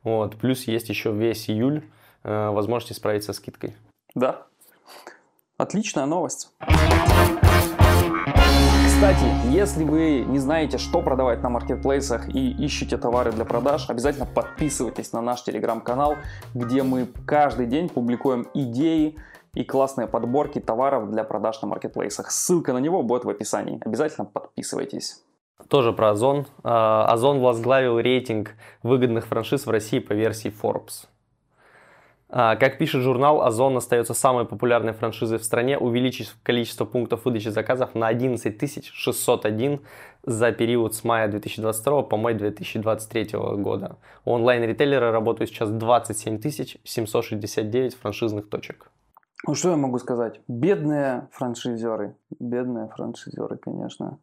Вот, 0.03 0.37
плюс 0.37 0.64
есть 0.64 0.88
еще 0.88 1.12
весь 1.12 1.50
июль, 1.50 1.82
э, 2.23 2.50
возможность 2.50 2.93
исправить 2.93 3.25
со 3.25 3.32
скидкой. 3.32 3.75
Да. 4.14 4.47
Отличная 5.59 6.06
новость. 6.06 6.50
Кстати, 8.87 9.26
если 9.50 9.85
вы 9.85 10.25
не 10.26 10.38
знаете, 10.38 10.79
что 10.79 11.02
продавать 11.02 11.43
на 11.43 11.50
маркетплейсах 11.50 12.31
и 12.31 12.50
ищете 12.50 12.97
товары 12.97 13.31
для 13.31 13.44
продаж, 13.44 13.91
обязательно 13.91 14.25
подписывайтесь 14.25 15.12
на 15.12 15.20
наш 15.20 15.43
телеграм-канал, 15.43 16.17
где 16.55 16.82
мы 16.82 17.06
каждый 17.26 17.67
день 17.67 17.91
публикуем 17.91 18.49
идеи, 18.55 19.17
и 19.56 19.64
классные 19.64 20.06
подборки 20.06 20.61
товаров 20.61 21.11
для 21.11 21.25
продаж 21.25 21.62
на 21.62 21.69
маркетплейсах. 21.69 22.31
Ссылка 22.31 22.75
на 22.75 22.79
него 22.79 23.03
будет 23.03 23.25
в 23.25 23.31
описании. 23.31 23.81
Обязательно 23.85 24.26
подписывайтесь. 24.26 25.23
Тоже 25.69 25.94
про 25.94 26.11
Озон. 26.11 26.47
А, 26.62 27.06
Озон 27.06 27.41
возглавил 27.41 27.99
рейтинг 27.99 28.50
выгодных 28.82 29.26
франшиз 29.26 29.64
в 29.64 29.70
России 29.70 29.99
по 29.99 30.12
версии 30.12 30.53
Forbes. 30.53 31.06
А, 32.29 32.56
как 32.56 32.76
пишет 32.76 33.00
журнал, 33.00 33.41
Озон 33.41 33.79
остается 33.79 34.12
самой 34.12 34.44
популярной 34.44 34.93
франшизой 34.93 35.38
в 35.38 35.44
стране, 35.44 35.79
увеличив 35.79 36.37
количество 36.43 36.85
пунктов 36.85 37.25
выдачи 37.25 37.49
заказов 37.49 37.94
на 37.94 38.09
11 38.09 38.85
601 38.93 39.81
за 40.23 40.52
период 40.52 40.94
с 40.94 41.02
мая 41.02 41.29
2022 41.29 42.02
по 42.02 42.19
май 42.19 42.35
2023 42.35 43.38
года. 43.57 43.97
У 44.26 44.33
онлайн-ритейлера 44.33 45.11
работают 45.12 45.49
сейчас 45.49 45.71
27 45.71 46.40
769 46.85 47.95
франшизных 47.95 48.50
точек. 48.50 48.90
Ну 49.47 49.55
что 49.55 49.71
я 49.71 49.76
могу 49.76 49.99
сказать? 49.99 50.41
Бедные 50.49 51.29
франшизеры. 51.31 52.17
Бедные 52.41 52.88
франшизеры, 52.88 53.57
конечно. 53.57 54.19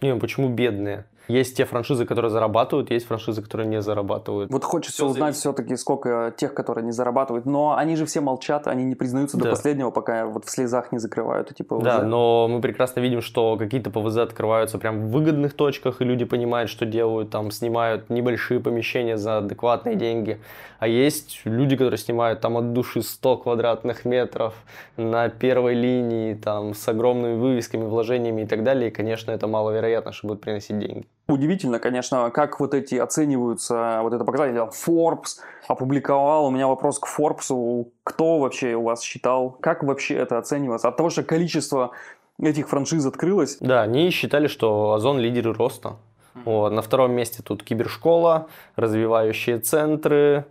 Не, 0.00 0.16
почему 0.16 0.48
бедные? 0.48 1.06
Есть 1.28 1.56
те 1.56 1.64
франшизы, 1.64 2.04
которые 2.04 2.30
зарабатывают, 2.30 2.90
есть 2.90 3.06
франшизы, 3.06 3.42
которые 3.42 3.66
не 3.66 3.80
зарабатывают. 3.80 4.50
Вот 4.52 4.64
хочется 4.64 4.92
все 4.92 5.06
узнать 5.06 5.34
все-таки, 5.34 5.76
сколько 5.76 6.34
тех, 6.36 6.52
которые 6.52 6.84
не 6.84 6.92
зарабатывают. 6.92 7.46
Но 7.46 7.76
они 7.76 7.96
же 7.96 8.04
все 8.04 8.20
молчат, 8.20 8.66
они 8.66 8.84
не 8.84 8.94
признаются 8.94 9.38
да. 9.38 9.44
до 9.44 9.50
последнего, 9.50 9.90
пока 9.90 10.26
вот 10.26 10.44
в 10.44 10.50
слезах 10.50 10.92
не 10.92 10.98
закрывают 10.98 11.50
эти 11.50 11.62
ПВЗ. 11.62 11.82
Да, 11.82 12.02
но 12.02 12.48
мы 12.48 12.60
прекрасно 12.60 13.00
видим, 13.00 13.22
что 13.22 13.56
какие-то 13.56 13.90
ПВЗ 13.90 14.18
открываются 14.18 14.78
прям 14.78 15.06
в 15.06 15.10
выгодных 15.10 15.54
точках, 15.54 16.00
и 16.00 16.04
люди 16.04 16.24
понимают, 16.24 16.70
что 16.70 16.84
делают, 16.84 17.30
там 17.30 17.50
снимают 17.50 18.10
небольшие 18.10 18.60
помещения 18.60 19.16
за 19.16 19.38
адекватные 19.38 19.96
деньги. 19.96 20.40
А 20.78 20.86
есть 20.86 21.40
люди, 21.44 21.76
которые 21.76 21.98
снимают 21.98 22.40
там 22.40 22.58
от 22.58 22.74
души 22.74 23.02
100 23.02 23.38
квадратных 23.38 24.04
метров 24.04 24.54
на 24.98 25.30
первой 25.30 25.72
линии, 25.74 26.34
там 26.34 26.74
с 26.74 26.86
огромными 26.86 27.36
вывесками, 27.36 27.84
вложениями 27.84 28.42
и 28.42 28.46
так 28.46 28.62
далее. 28.64 28.90
И, 28.90 28.92
конечно, 28.92 29.30
это 29.30 29.46
маловероятно, 29.46 30.12
что 30.12 30.28
будет 30.28 30.42
приносить 30.42 30.78
деньги. 30.78 31.06
Удивительно, 31.26 31.78
конечно, 31.78 32.30
как 32.30 32.60
вот 32.60 32.74
эти 32.74 32.96
оцениваются, 32.96 34.00
вот 34.02 34.12
это 34.12 34.24
показатель, 34.24 34.58
Forbes 34.58 35.40
опубликовал, 35.66 36.46
у 36.46 36.50
меня 36.50 36.68
вопрос 36.68 36.98
к 36.98 37.08
Forbes, 37.08 37.86
кто 38.04 38.38
вообще 38.38 38.74
у 38.74 38.82
вас 38.82 39.02
считал, 39.02 39.50
как 39.50 39.82
вообще 39.82 40.16
это 40.16 40.36
оценивается? 40.36 40.88
От 40.88 40.98
того, 40.98 41.08
что 41.08 41.22
количество 41.22 41.92
этих 42.38 42.68
франшиз 42.68 43.06
открылось? 43.06 43.56
Да, 43.60 43.82
они 43.82 44.10
считали, 44.10 44.48
что 44.48 44.92
Озон 44.92 45.18
лидеры 45.18 45.54
роста. 45.54 45.96
Вот. 46.44 46.72
На 46.72 46.82
втором 46.82 47.12
месте 47.12 47.42
тут 47.42 47.62
кибершкола, 47.62 48.48
развивающие 48.76 49.58
центры, 49.58 50.44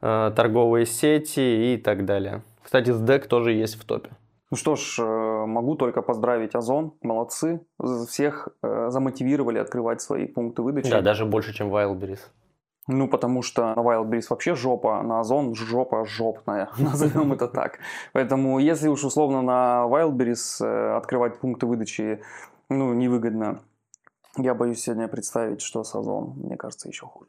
э, 0.00 0.32
торговые 0.34 0.86
сети 0.86 1.74
и 1.74 1.76
так 1.76 2.04
далее. 2.04 2.42
Кстати, 2.62 2.90
SDEC 2.90 3.26
тоже 3.26 3.52
есть 3.52 3.74
в 3.74 3.84
топе. 3.84 4.10
Ну 4.50 4.56
что 4.56 4.74
ж, 4.74 4.96
э, 4.98 5.02
могу 5.46 5.74
только 5.76 6.02
поздравить 6.02 6.54
Озон, 6.54 6.94
молодцы, 7.02 7.60
всех 8.08 8.48
э, 8.62 8.90
замотивировали 8.90 9.58
открывать 9.58 10.00
свои 10.00 10.26
пункты 10.26 10.62
выдачи. 10.62 10.90
Да, 10.90 11.00
даже 11.00 11.26
больше, 11.26 11.52
чем 11.52 11.74
Wildberries. 11.74 12.20
Ну, 12.86 13.08
потому 13.08 13.42
что 13.42 13.74
на 13.74 13.80
Wildberries 13.80 14.26
вообще 14.30 14.54
жопа, 14.54 15.02
на 15.02 15.20
Озон 15.20 15.54
жопа 15.54 16.04
жопная, 16.04 16.70
назовем 16.78 17.32
это 17.32 17.48
так. 17.48 17.78
Поэтому, 18.12 18.58
если 18.58 18.88
уж 18.88 19.04
условно 19.04 19.42
на 19.42 19.84
Wildberries 19.88 20.64
э, 20.64 20.96
открывать 20.96 21.38
пункты 21.38 21.66
выдачи 21.66 22.20
ну, 22.70 22.94
невыгодно. 22.94 23.60
Я 24.38 24.54
боюсь 24.54 24.80
сегодня 24.80 25.08
представить, 25.08 25.60
что 25.60 25.82
с 25.82 25.94
Озон, 25.94 26.34
мне 26.36 26.56
кажется, 26.56 26.88
еще 26.88 27.04
хуже. 27.04 27.28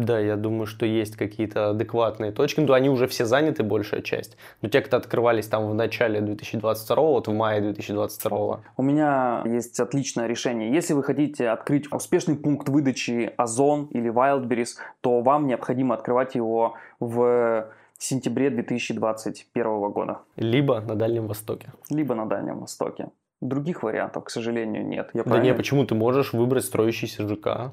Да, 0.00 0.18
я 0.18 0.36
думаю, 0.36 0.66
что 0.66 0.86
есть 0.86 1.16
какие-то 1.16 1.70
адекватные 1.70 2.32
точки. 2.32 2.60
Ну, 2.60 2.72
они 2.72 2.88
уже 2.88 3.06
все 3.06 3.26
заняты, 3.26 3.62
большая 3.62 4.00
часть. 4.00 4.36
Но 4.62 4.68
те, 4.70 4.80
кто 4.80 4.96
открывались 4.96 5.46
там 5.46 5.68
в 5.68 5.74
начале 5.74 6.22
2022, 6.22 6.96
вот 7.02 7.28
в 7.28 7.32
мае 7.34 7.60
2022. 7.60 8.60
У 8.78 8.82
меня 8.82 9.42
есть 9.44 9.78
отличное 9.78 10.26
решение. 10.26 10.72
Если 10.72 10.94
вы 10.94 11.02
хотите 11.02 11.50
открыть 11.50 11.92
успешный 11.92 12.36
пункт 12.36 12.68
выдачи 12.70 13.30
Озон 13.36 13.88
или 13.90 14.10
Wildberries, 14.10 14.76
то 15.02 15.20
вам 15.20 15.46
необходимо 15.46 15.94
открывать 15.94 16.34
его 16.34 16.76
в 16.98 17.66
сентябре 17.98 18.48
2021 18.48 19.90
года. 19.90 20.20
Либо 20.36 20.80
на 20.80 20.94
Дальнем 20.94 21.26
Востоке. 21.26 21.72
Либо 21.90 22.14
на 22.14 22.26
Дальнем 22.26 22.60
Востоке. 22.60 23.08
Других 23.42 23.82
вариантов, 23.82 24.24
к 24.24 24.30
сожалению, 24.30 24.86
нет. 24.86 25.10
Я 25.12 25.24
да 25.24 25.30
правильно... 25.30 25.52
не, 25.52 25.54
почему 25.54 25.84
ты 25.84 25.94
можешь 25.94 26.32
выбрать 26.32 26.64
строящийся 26.64 27.28
ЖК? 27.28 27.72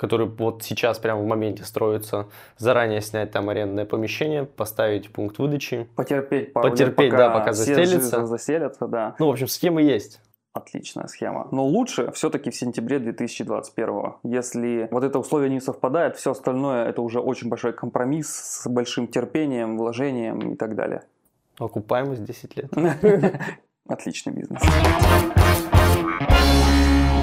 Который 0.00 0.26
вот 0.26 0.62
сейчас 0.62 0.98
прямо 0.98 1.20
в 1.20 1.26
моменте 1.26 1.62
строится, 1.62 2.28
заранее 2.56 3.02
снять 3.02 3.32
там 3.32 3.50
арендное 3.50 3.84
помещение, 3.84 4.46
поставить 4.46 5.12
пункт 5.12 5.38
выдачи. 5.38 5.86
Потерпеть 5.94 6.54
пару 6.54 6.70
Потерпеть, 6.70 7.10
лет, 7.10 7.12
пока 7.12 7.28
да, 7.28 7.38
пока 7.38 7.52
застелится. 7.52 8.24
заселятся, 8.24 8.86
да. 8.86 9.14
Ну, 9.18 9.26
в 9.26 9.30
общем, 9.30 9.46
схема 9.46 9.82
есть. 9.82 10.22
Отличная 10.54 11.06
схема. 11.06 11.48
Но 11.52 11.66
лучше 11.66 12.10
все-таки 12.12 12.50
в 12.50 12.56
сентябре 12.56 12.98
2021. 12.98 14.14
Если 14.22 14.88
вот 14.90 15.04
это 15.04 15.18
условие 15.18 15.50
не 15.50 15.60
совпадает, 15.60 16.16
все 16.16 16.30
остальное 16.30 16.86
это 16.86 17.02
уже 17.02 17.20
очень 17.20 17.50
большой 17.50 17.74
компромисс 17.74 18.30
с 18.30 18.66
большим 18.68 19.06
терпением, 19.06 19.76
вложением 19.76 20.54
и 20.54 20.56
так 20.56 20.76
далее. 20.76 21.02
Окупаемость 21.58 22.24
10 22.24 22.56
лет. 22.56 22.72
Отличный 23.86 24.32
бизнес. 24.32 24.62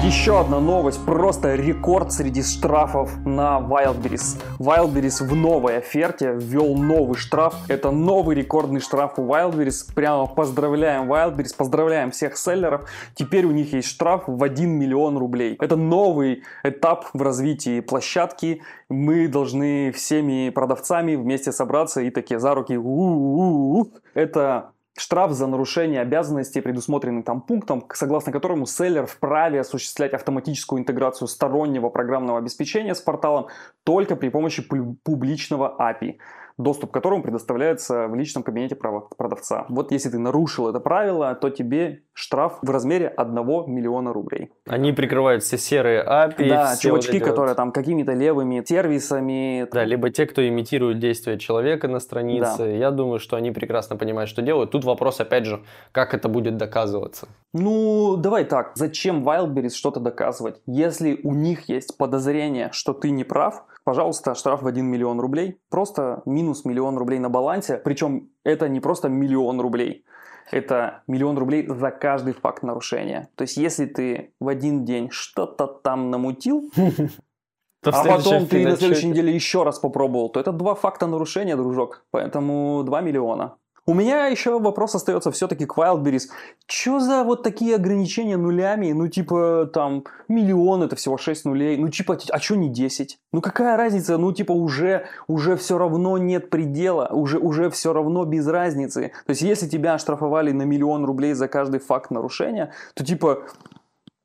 Еще 0.04 0.40
одна 0.40 0.60
новость, 0.60 1.04
просто 1.04 1.56
рекорд 1.56 2.12
среди 2.12 2.42
штрафов 2.42 3.10
на 3.26 3.58
Wildberries. 3.58 4.40
Wildberries 4.58 5.22
в 5.22 5.34
новой 5.34 5.78
оферте 5.78 6.32
ввел 6.32 6.76
новый 6.76 7.16
штраф. 7.16 7.54
Это 7.68 7.90
новый 7.90 8.36
рекордный 8.36 8.80
штраф 8.80 9.18
у 9.18 9.22
Wildberries. 9.22 9.92
Прямо 9.94 10.26
поздравляем 10.26 11.12
Wildberries, 11.12 11.54
поздравляем 11.54 12.12
всех 12.12 12.38
селлеров. 12.38 12.88
Теперь 13.16 13.44
у 13.44 13.50
них 13.50 13.72
есть 13.72 13.88
штраф 13.88 14.22
в 14.28 14.42
1 14.42 14.70
миллион 14.70 15.18
рублей. 15.18 15.56
Это 15.60 15.76
новый 15.76 16.42
этап 16.62 17.06
в 17.12 17.20
развитии 17.20 17.80
площадки. 17.80 18.62
Мы 18.88 19.26
должны 19.26 19.92
всеми 19.92 20.50
продавцами 20.50 21.16
вместе 21.16 21.50
собраться 21.52 22.00
и 22.00 22.10
такие 22.10 22.38
за 22.38 22.54
руки. 22.54 22.78
У-у-у-у. 22.78 23.92
Это 24.14 24.70
штраф 24.98 25.32
за 25.32 25.46
нарушение 25.46 26.00
обязанностей, 26.00 26.60
предусмотренный 26.60 27.22
там 27.22 27.40
пунктом, 27.40 27.84
согласно 27.92 28.32
которому 28.32 28.66
селлер 28.66 29.06
вправе 29.06 29.60
осуществлять 29.60 30.14
автоматическую 30.14 30.80
интеграцию 30.80 31.28
стороннего 31.28 31.88
программного 31.88 32.38
обеспечения 32.38 32.94
с 32.94 33.00
порталом 33.00 33.48
только 33.84 34.16
при 34.16 34.28
помощи 34.28 34.62
публичного 35.02 35.76
API 35.78 36.18
доступ 36.58 36.90
к 36.90 36.94
которому 36.94 37.22
предоставляется 37.22 38.08
в 38.08 38.14
личном 38.14 38.42
кабинете 38.42 38.76
продавца. 38.76 39.64
Вот 39.68 39.92
если 39.92 40.10
ты 40.10 40.18
нарушил 40.18 40.68
это 40.68 40.80
правило, 40.80 41.34
то 41.34 41.50
тебе 41.50 42.02
штраф 42.12 42.58
в 42.60 42.70
размере 42.70 43.08
1 43.08 43.34
миллиона 43.68 44.12
рублей. 44.12 44.50
Они 44.66 44.92
прикрывают 44.92 45.42
все 45.42 45.56
серые 45.56 46.04
API. 46.04 46.48
Да, 46.48 46.76
чувачки, 46.76 47.18
вот 47.18 47.28
которые 47.28 47.50
вот... 47.50 47.56
там 47.56 47.72
какими-то 47.72 48.12
левыми 48.12 48.62
сервисами. 48.66 49.68
Да, 49.72 49.84
либо 49.84 50.10
те, 50.10 50.26
кто 50.26 50.46
имитирует 50.46 50.98
действия 50.98 51.38
человека 51.38 51.88
на 51.88 52.00
странице. 52.00 52.58
Да. 52.58 52.66
Я 52.66 52.90
думаю, 52.90 53.20
что 53.20 53.36
они 53.36 53.52
прекрасно 53.52 53.96
понимают, 53.96 54.28
что 54.28 54.42
делают. 54.42 54.72
Тут 54.72 54.84
вопрос, 54.84 55.20
опять 55.20 55.44
же, 55.44 55.62
как 55.92 56.12
это 56.12 56.28
будет 56.28 56.56
доказываться. 56.56 57.28
Ну, 57.52 58.16
давай 58.16 58.44
так. 58.44 58.72
Зачем 58.74 59.26
Wildberries 59.26 59.70
что-то 59.70 60.00
доказывать? 60.00 60.60
Если 60.66 61.20
у 61.22 61.34
них 61.34 61.68
есть 61.68 61.96
подозрение, 61.96 62.70
что 62.72 62.92
ты 62.92 63.10
не 63.10 63.24
прав, 63.24 63.64
пожалуйста, 63.88 64.34
штраф 64.34 64.60
в 64.60 64.66
1 64.66 64.84
миллион 64.84 65.18
рублей. 65.18 65.58
Просто 65.70 66.20
минус 66.26 66.66
миллион 66.66 66.98
рублей 66.98 67.18
на 67.18 67.30
балансе. 67.30 67.78
Причем 67.78 68.28
это 68.44 68.68
не 68.68 68.80
просто 68.80 69.08
миллион 69.08 69.62
рублей. 69.62 70.04
Это 70.50 71.02
миллион 71.06 71.38
рублей 71.38 71.66
за 71.66 71.90
каждый 71.90 72.34
факт 72.34 72.62
нарушения. 72.62 73.30
То 73.34 73.44
есть, 73.44 73.56
если 73.56 73.86
ты 73.86 74.34
в 74.40 74.48
один 74.48 74.84
день 74.84 75.08
что-то 75.10 75.66
там 75.66 76.10
намутил, 76.10 76.70
а 77.82 78.04
потом 78.04 78.46
ты 78.46 78.62
на 78.68 78.76
следующей 78.76 79.08
неделе 79.08 79.34
еще 79.34 79.62
раз 79.62 79.78
попробовал, 79.78 80.28
то 80.28 80.38
это 80.38 80.52
два 80.52 80.74
факта 80.74 81.06
нарушения, 81.06 81.56
дружок. 81.56 82.04
Поэтому 82.10 82.82
2 82.84 83.00
миллиона. 83.00 83.56
У 83.88 83.94
меня 83.94 84.26
еще 84.26 84.60
вопрос 84.60 84.94
остается 84.94 85.30
все-таки 85.30 85.64
к 85.64 85.78
Wildberries. 85.78 86.28
Что 86.66 87.00
за 87.00 87.24
вот 87.24 87.42
такие 87.42 87.74
ограничения 87.74 88.36
нулями? 88.36 88.92
Ну, 88.92 89.08
типа, 89.08 89.70
там, 89.72 90.04
миллион, 90.28 90.82
это 90.82 90.94
всего 90.94 91.16
6 91.16 91.46
нулей. 91.46 91.78
Ну, 91.78 91.88
типа, 91.88 92.18
а 92.30 92.38
что 92.38 92.56
не 92.56 92.68
10? 92.68 93.18
Ну, 93.32 93.40
какая 93.40 93.78
разница? 93.78 94.18
Ну, 94.18 94.30
типа, 94.30 94.52
уже, 94.52 95.06
уже 95.26 95.56
все 95.56 95.78
равно 95.78 96.18
нет 96.18 96.50
предела. 96.50 97.06
Уже, 97.06 97.38
уже 97.38 97.70
все 97.70 97.94
равно 97.94 98.26
без 98.26 98.46
разницы. 98.46 99.12
То 99.24 99.30
есть, 99.30 99.40
если 99.40 99.66
тебя 99.66 99.94
оштрафовали 99.94 100.52
на 100.52 100.64
миллион 100.64 101.06
рублей 101.06 101.32
за 101.32 101.48
каждый 101.48 101.80
факт 101.80 102.10
нарушения, 102.10 102.74
то, 102.92 103.06
типа, 103.06 103.44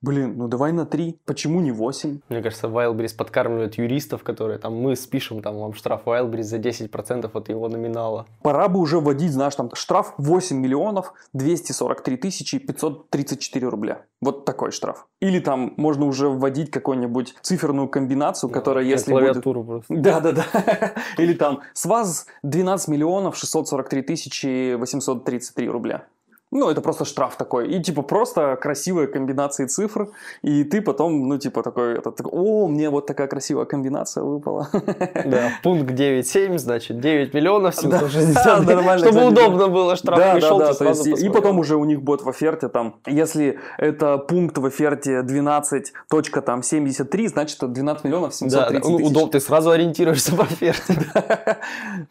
Блин, 0.04 0.34
ну 0.36 0.50
давай 0.50 0.74
на 0.74 0.86
3, 0.86 1.18
почему 1.26 1.62
не 1.62 1.72
8? 1.72 2.20
Мне 2.28 2.42
кажется, 2.42 2.68
Wildberries 2.68 3.16
подкармливает 3.16 3.78
юристов, 3.78 4.22
которые 4.24 4.60
там, 4.60 4.76
мы 4.76 4.98
спишем 4.98 5.42
там 5.42 5.58
вам 5.58 5.74
штраф 5.74 6.02
Wildberries 6.06 6.44
за 6.44 6.58
10% 6.58 7.30
от 7.34 7.50
его 7.50 7.70
номинала. 7.70 8.26
Пора 8.42 8.68
бы 8.68 8.82
уже 8.82 9.00
вводить, 9.00 9.32
знаешь, 9.32 9.56
там 9.56 9.70
штраф 9.74 10.14
8 10.18 10.58
миллионов 10.58 11.14
243 11.32 12.18
тысячи 12.18 12.60
534 12.60 13.70
рубля. 13.70 14.02
Вот 14.20 14.44
такой 14.44 14.72
штраф. 14.72 15.08
Или 15.22 15.40
там 15.40 15.74
можно 15.78 16.06
уже 16.06 16.28
вводить 16.28 16.70
какую-нибудь 16.70 17.36
циферную 17.42 17.88
комбинацию, 17.88 18.50
да, 18.50 18.60
которая 18.60 18.84
если 18.84 19.12
клавиатуру 19.12 19.64
будет... 19.64 19.88
просто. 19.88 20.04
Да-да-да. 20.04 20.96
Или 21.18 21.34
там 21.34 21.62
с 21.74 21.86
вас 21.86 22.28
12 22.44 22.90
миллионов 22.90 23.38
643 23.38 24.02
тысячи 24.02 24.74
833 24.74 25.70
рубля. 25.70 26.08
Ну, 26.54 26.70
это 26.70 26.82
просто 26.82 27.04
штраф 27.04 27.36
такой. 27.36 27.68
И, 27.68 27.82
типа, 27.82 28.04
просто 28.04 28.58
красивые 28.62 29.08
комбинации 29.08 29.66
цифр. 29.66 30.10
И 30.44 30.64
ты 30.64 30.82
потом, 30.82 31.28
ну, 31.28 31.40
типа, 31.40 31.64
такой, 31.64 31.98
это, 31.98 32.12
такой 32.12 32.32
о, 32.32 32.68
мне 32.68 32.90
вот 32.90 33.08
такая 33.08 33.28
красивая 33.28 33.66
комбинация 33.66 34.24
выпала. 34.24 34.70
Да, 35.26 35.52
пункт 35.64 35.92
9.7, 35.92 36.58
значит, 36.58 37.00
9 37.00 37.34
миллионов 37.34 37.76
760. 37.76 38.44
Да, 38.44 38.60
нормально. 38.76 39.00
Чтобы 39.00 39.20
кстати, 39.20 39.32
удобно 39.32 39.68
было, 39.68 39.96
штраф 39.96 40.20
да, 40.20 40.34
пришел, 40.34 40.60
да, 40.60 40.68
да, 40.68 40.74
то 40.74 40.86
есть, 40.86 41.24
И 41.24 41.30
потом 41.30 41.60
уже 41.60 41.76
у 41.76 41.86
них 41.86 42.04
будет 42.04 42.22
в 42.22 42.30
оферте 42.30 42.68
там, 42.68 42.96
если 43.06 43.60
это 43.78 44.18
пункт 44.18 44.58
в 44.58 44.66
оферте 44.66 45.22
12.73, 45.22 47.28
значит, 47.28 47.58
это 47.58 47.68
12 47.68 48.04
миллионов 48.04 48.36
730 48.36 48.84
да, 48.84 48.90
ну, 48.90 48.96
удобно, 48.96 49.32
ты 49.32 49.40
сразу 49.40 49.72
ориентируешься 49.72 50.36
в 50.36 50.42
оферте. 50.42 50.96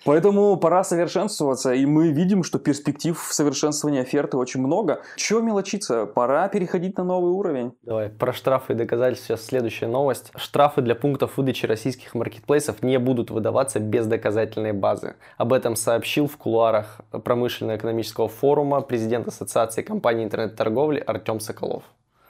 Поэтому 0.04 0.56
пора 0.56 0.84
совершенствоваться, 0.84 1.72
и 1.72 1.86
мы 1.86 2.08
видим, 2.08 2.42
что 2.42 2.58
перспектив 2.58 3.18
совершенствования 3.30 4.02
оферты 4.02 4.31
карты 4.32 4.36
очень 4.36 4.60
много. 4.60 5.02
Чего 5.16 5.40
мелочиться? 5.40 6.06
Пора 6.06 6.48
переходить 6.48 6.96
на 6.98 7.04
новый 7.04 7.32
уровень. 7.32 7.72
Давай, 7.82 8.08
про 8.08 8.32
штрафы 8.32 8.72
и 8.72 8.76
доказательства 8.76 9.36
сейчас 9.36 9.46
следующая 9.46 9.86
новость. 9.86 10.32
Штрафы 10.36 10.82
для 10.82 10.94
пунктов 10.94 11.36
выдачи 11.36 11.66
российских 11.66 12.14
маркетплейсов 12.14 12.82
не 12.82 12.98
будут 12.98 13.30
выдаваться 13.30 13.80
без 13.80 14.06
доказательной 14.06 14.72
базы. 14.72 15.14
Об 15.36 15.52
этом 15.52 15.76
сообщил 15.76 16.26
в 16.26 16.36
кулуарах 16.36 17.00
промышленно-экономического 17.10 18.28
форума 18.28 18.80
президент 18.80 19.28
Ассоциации 19.28 19.82
компаний 19.82 20.24
интернет-торговли 20.24 21.02
Артем 21.06 21.40
Соколов. 21.40 21.84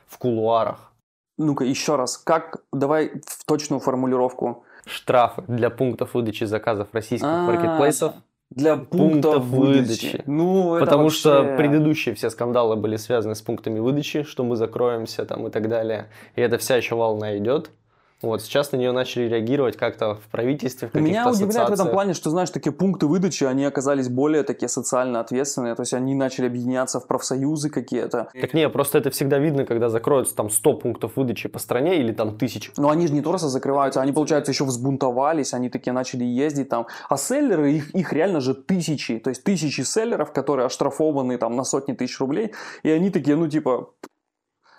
В 0.07 0.19
кулуарах. 0.19 0.93
Ну-ка, 1.39 1.65
еще 1.65 1.97
раз, 1.97 2.19
как, 2.19 2.63
давай 2.73 3.11
в 3.27 3.45
точную 3.47 3.81
формулировку. 3.81 4.65
Штрафы 4.85 5.43
для 5.47 5.71
пунктов 5.71 6.15
выдачи 6.15 6.45
заказов 6.45 6.89
российских 6.93 7.27
А-а-а. 7.27 7.47
маркетплейсов 7.47 8.13
для 8.55 8.77
пунктов, 8.77 8.99
пунктов 9.01 9.45
выдачи. 9.45 10.07
выдачи. 10.07 10.23
Ну, 10.27 10.79
Потому 10.79 11.05
вообще... 11.05 11.19
что 11.19 11.55
предыдущие 11.57 12.15
все 12.15 12.31
скандалы 12.31 12.77
были 12.77 12.97
связаны 12.97 13.35
с 13.35 13.43
пунктами 13.43 13.79
выдачи, 13.79 14.23
что 14.23 14.45
мы 14.45 14.57
закроемся 14.57 15.25
там 15.25 15.47
и 15.47 15.51
так 15.51 15.69
далее. 15.69 16.09
И 16.37 16.41
это 16.41 16.59
вся 16.59 16.77
еще 16.77 16.95
волна 16.95 17.37
идет. 17.39 17.71
Вот, 18.23 18.43
сейчас 18.43 18.73
на 18.73 18.77
нее 18.77 18.93
начали 18.93 19.29
реагировать 19.29 19.77
как-то 19.77 20.15
в 20.15 20.29
правительстве, 20.31 20.89
в 20.89 20.95
Меня 20.95 21.29
удивляет 21.29 21.69
в 21.69 21.73
этом 21.73 21.91
плане, 21.91 22.15
что, 22.15 22.31
знаешь, 22.31 22.51
такие 22.51 22.73
пункты 22.73 23.07
выдачи, 23.07 23.45
они 23.45 23.65
оказались 23.65 24.09
более 24.09 24.45
такие 24.45 24.69
социально 24.69 25.21
ответственные, 25.21 25.75
то 25.75 25.83
есть 25.83 25.93
они 25.93 26.15
начали 26.15 26.47
объединяться 26.47 27.01
в 27.01 27.07
профсоюзы 27.07 27.69
какие-то. 27.69 28.29
Так 28.41 28.55
не, 28.55 28.69
просто 28.69 28.99
это 28.99 29.11
всегда 29.11 29.39
видно, 29.39 29.65
когда 29.65 29.89
закроются 29.89 30.37
там 30.37 30.51
100 30.51 30.75
пунктов 30.75 31.17
выдачи 31.17 31.49
по 31.49 31.59
стране 31.59 31.99
или 31.99 32.13
там 32.13 32.39
тысяч. 32.39 32.71
Но 32.77 32.91
они 32.91 33.09
же 33.09 33.13
не 33.13 33.23
только 33.23 33.39
закрываются, 33.39 34.01
они, 34.01 34.13
получается, 34.13 34.53
еще 34.53 34.65
взбунтовались, 34.65 35.55
они 35.55 35.69
такие 35.69 35.93
начали 35.93 36.25
ездить 36.25 36.69
там. 36.69 36.87
А 37.09 37.17
селлеры, 37.17 37.73
их, 37.73 37.95
их 37.95 38.13
реально 38.13 38.41
же 38.41 38.55
тысячи, 38.55 39.19
то 39.19 39.31
есть 39.31 39.43
тысячи 39.43 39.81
селлеров, 39.81 40.33
которые 40.33 40.67
оштрафованы 40.67 41.39
там 41.39 41.57
на 41.57 41.65
сотни 41.65 41.93
тысяч 41.93 42.21
рублей, 42.21 42.53
и 42.83 42.91
они 42.91 43.11
такие, 43.11 43.37
ну, 43.37 43.49
типа, 43.49 43.91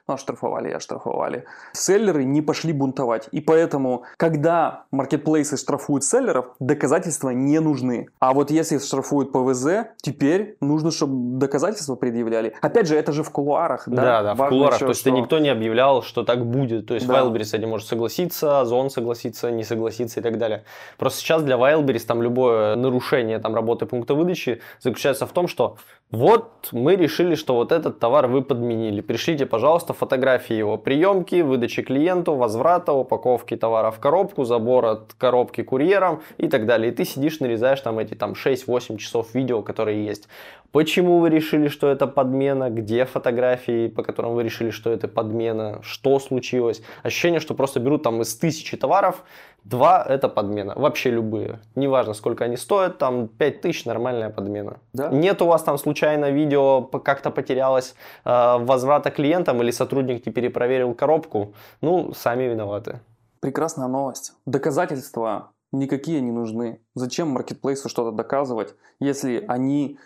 ну, 0.07 0.15
оштрафовали 0.15 0.69
и 0.69 0.73
оштрафовали. 0.73 1.45
Селлеры 1.71 2.25
не 2.25 2.41
пошли 2.41 2.73
бунтовать. 2.73 3.29
И 3.31 3.39
поэтому, 3.39 4.03
когда 4.17 4.83
маркетплейсы 4.91 5.55
штрафуют 5.55 6.03
селлеров, 6.03 6.47
доказательства 6.59 7.29
не 7.29 7.59
нужны. 7.59 8.07
А 8.19 8.33
вот 8.33 8.51
если 8.51 8.79
штрафуют 8.79 9.31
ПВЗ, 9.31 9.87
теперь 10.01 10.57
нужно, 10.59 10.91
чтобы 10.91 11.39
доказательства 11.39 11.95
предъявляли. 11.95 12.53
Опять 12.61 12.87
же, 12.87 12.97
это 12.97 13.13
же 13.13 13.23
в 13.23 13.29
кулуарах. 13.29 13.83
Да, 13.87 14.01
да, 14.01 14.35
да 14.35 14.45
в 14.45 14.49
кулуарах. 14.49 14.75
Еще, 14.75 14.85
То 14.85 14.89
есть 14.89 15.01
что... 15.01 15.09
никто 15.11 15.39
не 15.39 15.49
объявлял, 15.49 16.01
что 16.01 16.23
так 16.23 16.45
будет. 16.45 16.87
То 16.87 16.95
есть 16.95 17.07
да. 17.07 17.21
Wildberries 17.21 17.45
с 17.45 17.53
этим 17.53 17.69
может 17.69 17.87
согласиться, 17.87 18.59
Озон 18.59 18.89
согласиться, 18.89 19.51
не 19.51 19.63
согласиться 19.63 20.19
и 20.19 20.23
так 20.23 20.37
далее. 20.37 20.65
Просто 20.97 21.19
сейчас 21.19 21.43
для 21.43 21.55
Wildberries 21.55 22.05
там 22.05 22.21
любое 22.21 22.75
нарушение 22.75 23.39
там, 23.39 23.55
работы 23.55 23.85
пункта 23.85 24.15
выдачи 24.15 24.61
заключается 24.81 25.25
в 25.25 25.31
том, 25.31 25.47
что 25.47 25.77
вот 26.11 26.69
мы 26.71 26.95
решили, 26.95 27.33
что 27.33 27.55
вот 27.55 27.71
этот 27.71 27.99
товар 27.99 28.27
вы 28.27 28.43
подменили. 28.43 29.01
Пришлите, 29.01 29.47
пожалуйста, 29.47 29.92
фотографии 29.93 30.55
его 30.55 30.77
приемки, 30.77 31.41
выдачи 31.41 31.81
клиенту, 31.81 32.35
возврата, 32.35 32.93
упаковки 32.93 33.55
товара 33.55 33.91
в 33.91 33.99
коробку, 33.99 34.43
забор 34.43 34.85
от 34.85 35.13
коробки 35.13 35.63
курьером 35.63 36.21
и 36.37 36.47
так 36.47 36.65
далее. 36.65 36.91
И 36.91 36.95
ты 36.95 37.05
сидишь, 37.05 37.39
нарезаешь 37.39 37.81
там 37.81 37.99
эти 37.99 38.13
там 38.13 38.33
6-8 38.33 38.97
часов 38.97 39.33
видео, 39.33 39.61
которые 39.61 40.05
есть. 40.05 40.27
Почему 40.71 41.19
вы 41.19 41.29
решили, 41.29 41.67
что 41.67 41.87
это 41.87 42.07
подмена? 42.07 42.71
Где 42.71 43.05
фотографии, 43.05 43.87
по 43.87 44.01
которым 44.01 44.33
вы 44.33 44.43
решили, 44.43 44.71
что 44.71 44.89
это 44.89 45.07
подмена? 45.07 45.79
Что 45.83 46.17
случилось? 46.17 46.81
Ощущение, 47.03 47.39
что 47.39 47.53
просто 47.53 47.79
берут 47.79 48.01
там 48.01 48.21
из 48.21 48.35
тысячи 48.35 48.75
товаров, 48.75 49.23
два 49.65 50.03
это 50.03 50.29
подмена. 50.29 50.73
Вообще 50.75 51.11
любые. 51.11 51.59
Неважно, 51.75 52.13
сколько 52.13 52.45
они 52.45 52.57
стоят, 52.57 52.97
там 52.97 53.27
5000 53.27 53.85
нормальная 53.85 54.29
подмена. 54.29 54.77
Да? 54.93 55.09
Нет 55.09 55.41
у 55.41 55.45
вас 55.45 55.63
там 55.63 55.77
случайно 55.77 56.31
видео 56.31 56.81
как-то 56.81 57.31
потерялось 57.31 57.95
э, 58.25 58.57
возврата 58.59 59.11
клиентам 59.11 59.61
или 59.61 59.71
сотрудник 59.71 60.25
не 60.25 60.31
перепроверил 60.31 60.93
коробку? 60.93 61.53
Ну, 61.81 62.13
сами 62.13 62.43
виноваты. 62.43 62.99
Прекрасная 63.39 63.87
новость. 63.87 64.33
Доказательства 64.45 65.51
никакие 65.71 66.21
не 66.21 66.31
нужны. 66.31 66.79
Зачем 66.95 67.29
маркетплейсу 67.29 67.89
что-то 67.89 68.11
доказывать, 68.11 68.75
если 68.99 69.43
они 69.47 69.97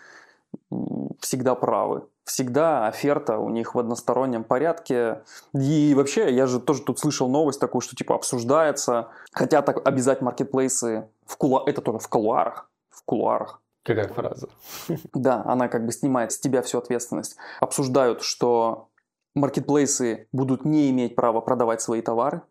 всегда 1.20 1.54
правы. 1.54 2.02
Всегда 2.28 2.86
оферта 2.86 3.38
у 3.38 3.48
них 3.48 3.74
в 3.74 3.78
одностороннем 3.78 4.44
порядке. 4.44 5.22
И 5.54 5.94
вообще, 5.94 6.30
я 6.30 6.46
же 6.46 6.60
тоже 6.60 6.82
тут 6.82 6.98
слышал 6.98 7.26
новость 7.26 7.58
такую, 7.58 7.80
что 7.80 7.96
типа 7.96 8.14
обсуждается, 8.14 9.08
хотят 9.32 9.66
обязать 9.86 10.20
маркетплейсы 10.20 11.08
в 11.24 11.38
кулу... 11.38 11.62
это 11.64 11.80
тоже 11.80 11.98
в 11.98 12.08
кулуарах. 12.08 12.70
В 12.90 13.02
кулуарах. 13.02 13.62
Какая 13.82 14.08
фраза? 14.08 14.50
Да, 15.14 15.42
она 15.46 15.68
как 15.68 15.86
бы 15.86 15.92
снимает 15.92 16.32
с 16.32 16.38
тебя 16.38 16.60
всю 16.60 16.76
ответственность. 16.76 17.38
Обсуждают, 17.60 18.20
что 18.20 18.90
маркетплейсы 19.34 20.28
будут 20.30 20.66
не 20.66 20.90
иметь 20.90 21.16
права 21.16 21.40
продавать 21.40 21.80
свои 21.80 22.02
товары. 22.02 22.42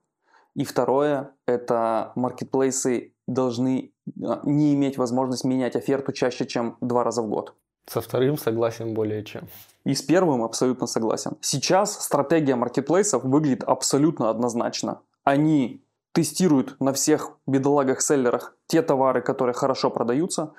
И 0.55 0.65
второе, 0.65 1.35
это 1.45 2.13
маркетплейсы 2.15 3.13
должны 3.27 3.91
а, 4.25 4.41
не 4.43 4.73
иметь 4.73 4.97
возможность 4.97 5.43
менять 5.43 5.75
оферту 5.75 6.13
чаще, 6.13 6.47
чем 6.47 6.77
два 6.81 7.03
раза 7.03 7.21
в 7.21 7.27
год. 7.27 7.53
Со 7.87 8.01
вторым 8.01 8.37
согласен 8.37 8.93
более 8.93 9.23
чем. 9.23 9.47
И 9.85 9.95
с 9.95 10.01
первым 10.01 10.43
абсолютно 10.43 10.87
согласен. 10.87 11.37
Сейчас 11.39 12.03
стратегия 12.03 12.55
маркетплейсов 12.55 13.23
выглядит 13.23 13.63
абсолютно 13.63 14.29
однозначно. 14.29 14.99
Они 15.23 15.81
тестируют 16.11 16.79
на 16.81 16.91
всех 16.93 17.37
бедолагах-селлерах 17.47 18.55
те 18.67 18.81
товары, 18.81 19.21
которые 19.21 19.53
хорошо 19.53 19.89
продаются, 19.89 20.53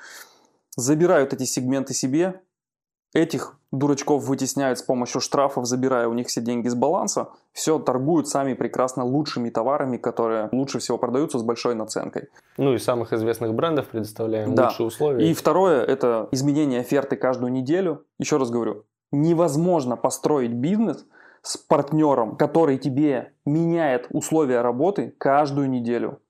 забирают 0.76 1.32
эти 1.34 1.44
сегменты 1.44 1.92
себе, 1.92 2.40
Этих 3.14 3.58
дурачков 3.72 4.24
вытесняют 4.24 4.78
с 4.78 4.82
помощью 4.82 5.20
штрафов, 5.20 5.66
забирая 5.66 6.08
у 6.08 6.14
них 6.14 6.28
все 6.28 6.40
деньги 6.40 6.68
с 6.68 6.74
баланса. 6.74 7.28
Все 7.52 7.78
торгуют 7.78 8.28
сами 8.28 8.54
прекрасно 8.54 9.04
лучшими 9.04 9.50
товарами, 9.50 9.96
которые 9.96 10.48
лучше 10.52 10.78
всего 10.78 10.98
продаются 10.98 11.38
с 11.38 11.42
большой 11.42 11.74
наценкой. 11.74 12.28
Ну 12.58 12.74
и 12.74 12.78
самых 12.78 13.12
известных 13.12 13.54
брендов 13.54 13.86
предоставляем 13.88 14.54
да. 14.54 14.66
лучшие 14.66 14.86
условия. 14.86 15.30
И 15.30 15.34
второе– 15.34 15.82
это 15.86 16.28
изменение 16.32 16.80
оферты 16.80 17.16
каждую 17.16 17.50
неделю. 17.52 18.04
Еще 18.18 18.36
раз 18.36 18.50
говорю, 18.50 18.84
невозможно 19.10 19.96
построить 19.96 20.52
бизнес 20.52 21.06
с 21.42 21.56
партнером, 21.56 22.36
который 22.36 22.78
тебе 22.78 23.32
меняет 23.46 24.06
условия 24.10 24.60
работы 24.60 25.14
каждую 25.18 25.70
неделю. 25.70 26.20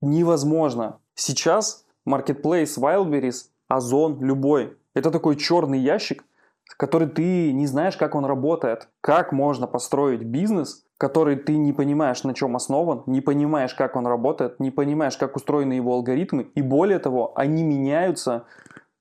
Невозможно. 0.00 0.98
Сейчас 1.14 1.84
Marketplace 2.08 2.78
Wildberries, 2.78 3.46
Озон, 3.68 4.20
любой 4.20 4.76
это 4.96 5.10
такой 5.10 5.36
черный 5.36 5.78
ящик, 5.78 6.24
который 6.78 7.06
ты 7.06 7.52
не 7.52 7.66
знаешь, 7.66 7.98
как 7.98 8.14
он 8.14 8.24
работает. 8.24 8.88
Как 9.02 9.30
можно 9.30 9.66
построить 9.66 10.22
бизнес, 10.22 10.84
который 10.96 11.36
ты 11.36 11.58
не 11.58 11.74
понимаешь, 11.74 12.24
на 12.24 12.32
чем 12.32 12.56
основан, 12.56 13.02
не 13.06 13.20
понимаешь, 13.20 13.74
как 13.74 13.94
он 13.94 14.06
работает, 14.06 14.58
не 14.58 14.70
понимаешь, 14.70 15.18
как 15.18 15.36
устроены 15.36 15.74
его 15.74 15.92
алгоритмы. 15.92 16.50
И 16.54 16.62
более 16.62 16.98
того, 16.98 17.32
они 17.36 17.62
меняются 17.62 18.46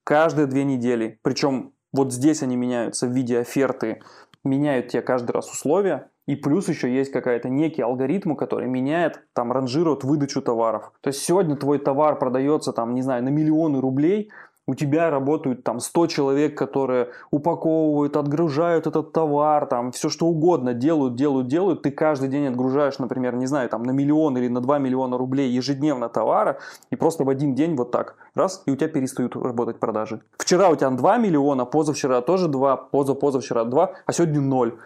каждые 0.03 0.47
две 0.47 0.65
недели. 0.65 1.17
Причем 1.23 1.71
вот 1.93 2.11
здесь 2.11 2.43
они 2.43 2.57
меняются 2.57 3.07
в 3.07 3.11
виде 3.11 3.39
оферты, 3.39 4.01
меняют 4.43 4.89
тебе 4.89 5.01
каждый 5.01 5.31
раз 5.31 5.49
условия. 5.49 6.09
И 6.27 6.35
плюс 6.35 6.67
еще 6.67 6.93
есть 6.93 7.11
какая-то 7.11 7.47
некий 7.47 7.83
алгоритм, 7.83 8.35
который 8.35 8.67
меняет, 8.67 9.23
там, 9.33 9.53
ранжирует 9.53 10.03
выдачу 10.03 10.41
товаров. 10.41 10.91
То 10.99 11.09
есть 11.09 11.21
сегодня 11.21 11.55
твой 11.55 11.79
товар 11.79 12.19
продается, 12.19 12.73
там, 12.73 12.95
не 12.95 13.01
знаю, 13.01 13.23
на 13.23 13.29
миллионы 13.29 13.79
рублей, 13.79 14.31
у 14.67 14.75
тебя 14.75 15.09
работают 15.09 15.63
там 15.63 15.79
100 15.79 16.07
человек, 16.07 16.57
которые 16.57 17.09
упаковывают, 17.31 18.17
отгружают 18.17 18.87
этот 18.87 19.11
товар, 19.11 19.67
там 19.67 19.91
все 19.91 20.09
что 20.09 20.25
угодно 20.25 20.73
делают, 20.73 21.15
делают, 21.15 21.47
делают, 21.47 21.83
ты 21.83 21.91
каждый 21.91 22.29
день 22.29 22.47
отгружаешь, 22.47 22.97
например, 22.97 23.35
не 23.35 23.45
знаю, 23.45 23.69
там 23.69 23.83
на 23.83 23.91
миллион 23.91 24.37
или 24.37 24.47
на 24.47 24.61
2 24.61 24.79
миллиона 24.79 25.17
рублей 25.17 25.49
ежедневно 25.51 26.09
товара, 26.09 26.57
и 26.89 26.95
просто 26.95 27.23
в 27.23 27.29
один 27.29 27.53
день 27.53 27.75
вот 27.75 27.91
так, 27.91 28.15
раз, 28.33 28.63
и 28.65 28.71
у 28.71 28.75
тебя 28.75 28.87
перестают 28.87 29.35
работать 29.35 29.79
продажи. 29.79 30.21
Вчера 30.37 30.69
у 30.69 30.75
тебя 30.75 30.89
2 30.89 31.17
миллиона, 31.17 31.65
позавчера 31.65 32.21
тоже 32.21 32.47
2, 32.47 32.75
позапозавчера 32.77 33.65
2, 33.65 33.91
а 34.05 34.11
сегодня 34.11 34.41
0. 34.41 34.77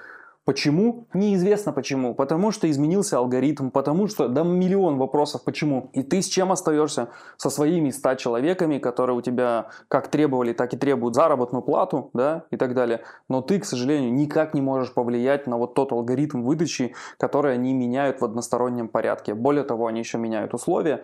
Почему? 0.49 1.05
Неизвестно 1.13 1.73
почему. 1.73 2.15
Потому 2.15 2.49
что 2.49 2.67
изменился 2.71 3.19
алгоритм, 3.19 3.69
потому 3.69 4.07
что, 4.07 4.27
да, 4.27 4.41
миллион 4.41 4.97
вопросов 4.97 5.43
почему. 5.43 5.91
И 5.93 6.01
ты 6.01 6.23
с 6.23 6.27
чем 6.27 6.51
остаешься? 6.51 7.09
Со 7.37 7.51
своими 7.51 7.91
100 7.91 8.15
человеками, 8.15 8.79
которые 8.79 9.15
у 9.15 9.21
тебя 9.21 9.67
как 9.89 10.07
требовали, 10.07 10.53
так 10.53 10.73
и 10.73 10.77
требуют 10.77 11.13
заработную 11.13 11.61
плату, 11.61 12.09
да, 12.15 12.45
и 12.49 12.57
так 12.57 12.73
далее. 12.73 13.01
Но 13.27 13.43
ты, 13.43 13.59
к 13.59 13.65
сожалению, 13.65 14.11
никак 14.11 14.55
не 14.55 14.61
можешь 14.61 14.91
повлиять 14.91 15.45
на 15.45 15.55
вот 15.55 15.75
тот 15.75 15.91
алгоритм 15.91 16.41
выдачи, 16.41 16.95
который 17.19 17.53
они 17.53 17.71
меняют 17.75 18.19
в 18.19 18.25
одностороннем 18.25 18.87
порядке. 18.87 19.35
Более 19.35 19.63
того, 19.63 19.85
они 19.85 19.99
еще 19.99 20.17
меняют 20.17 20.55
условия. 20.55 21.03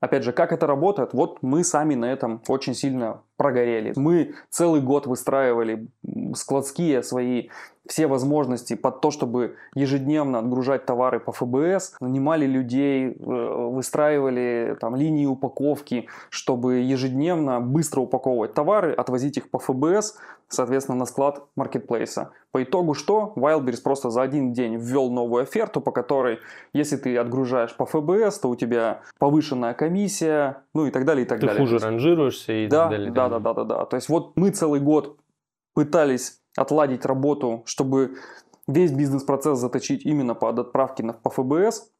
Опять 0.00 0.24
же, 0.24 0.32
как 0.32 0.52
это 0.52 0.66
работает? 0.66 1.14
Вот 1.14 1.42
мы 1.42 1.64
сами 1.64 1.94
на 1.94 2.06
этом 2.06 2.42
очень 2.48 2.74
сильно 2.74 3.22
прогорели. 3.36 3.94
Мы 3.96 4.34
целый 4.50 4.80
год 4.80 5.06
выстраивали 5.06 5.88
складские 6.34 7.02
свои 7.02 7.48
все 7.88 8.06
возможности 8.06 8.74
под 8.74 9.00
то, 9.00 9.10
чтобы 9.10 9.56
ежедневно 9.74 10.38
отгружать 10.38 10.86
товары 10.86 11.20
по 11.20 11.32
ФБС, 11.32 11.96
нанимали 12.00 12.46
людей, 12.46 13.10
э, 13.10 13.14
выстраивали 13.16 14.76
там 14.80 14.96
линии 14.96 15.26
упаковки, 15.26 16.08
чтобы 16.30 16.76
ежедневно 16.76 17.60
быстро 17.60 18.00
упаковывать 18.00 18.54
товары, 18.54 18.92
отвозить 18.92 19.36
их 19.36 19.50
по 19.50 19.58
ФБС, 19.58 20.16
соответственно, 20.48 20.98
на 20.98 21.06
склад 21.06 21.44
маркетплейса. 21.56 22.30
По 22.52 22.62
итогу 22.62 22.94
что? 22.94 23.32
Wildberries 23.36 23.82
просто 23.82 24.10
за 24.10 24.22
один 24.22 24.52
день 24.52 24.76
ввел 24.76 25.10
новую 25.10 25.42
оферту, 25.42 25.80
по 25.80 25.92
которой, 25.92 26.38
если 26.72 26.96
ты 26.96 27.16
отгружаешь 27.16 27.74
по 27.76 27.86
ФБС, 27.86 28.38
то 28.38 28.48
у 28.48 28.56
тебя 28.56 29.02
повышенная 29.18 29.74
комиссия, 29.74 30.62
ну 30.74 30.86
и 30.86 30.90
так 30.90 31.04
далее, 31.04 31.24
и 31.24 31.28
так 31.28 31.40
ты 31.40 31.46
далее. 31.46 31.64
Ты 31.64 31.70
хуже 31.70 31.84
ранжируешься 31.84 32.52
и 32.52 32.66
да, 32.66 32.82
так 32.82 32.90
далее. 32.90 33.10
Да, 33.10 33.28
да, 33.28 33.38
да, 33.40 33.54
да, 33.54 33.64
да. 33.64 33.84
То 33.84 33.96
есть 33.96 34.08
вот 34.08 34.32
мы 34.36 34.50
целый 34.50 34.80
год 34.80 35.18
пытались 35.74 36.40
отладить 36.56 37.04
работу, 37.04 37.62
чтобы 37.66 38.16
весь 38.66 38.92
бизнес-процесс 38.92 39.58
заточить 39.58 40.04
именно 40.04 40.34
под 40.34 40.58
отправки 40.58 41.02
на, 41.02 41.12
по 41.12 41.30
ФБС, 41.30 41.90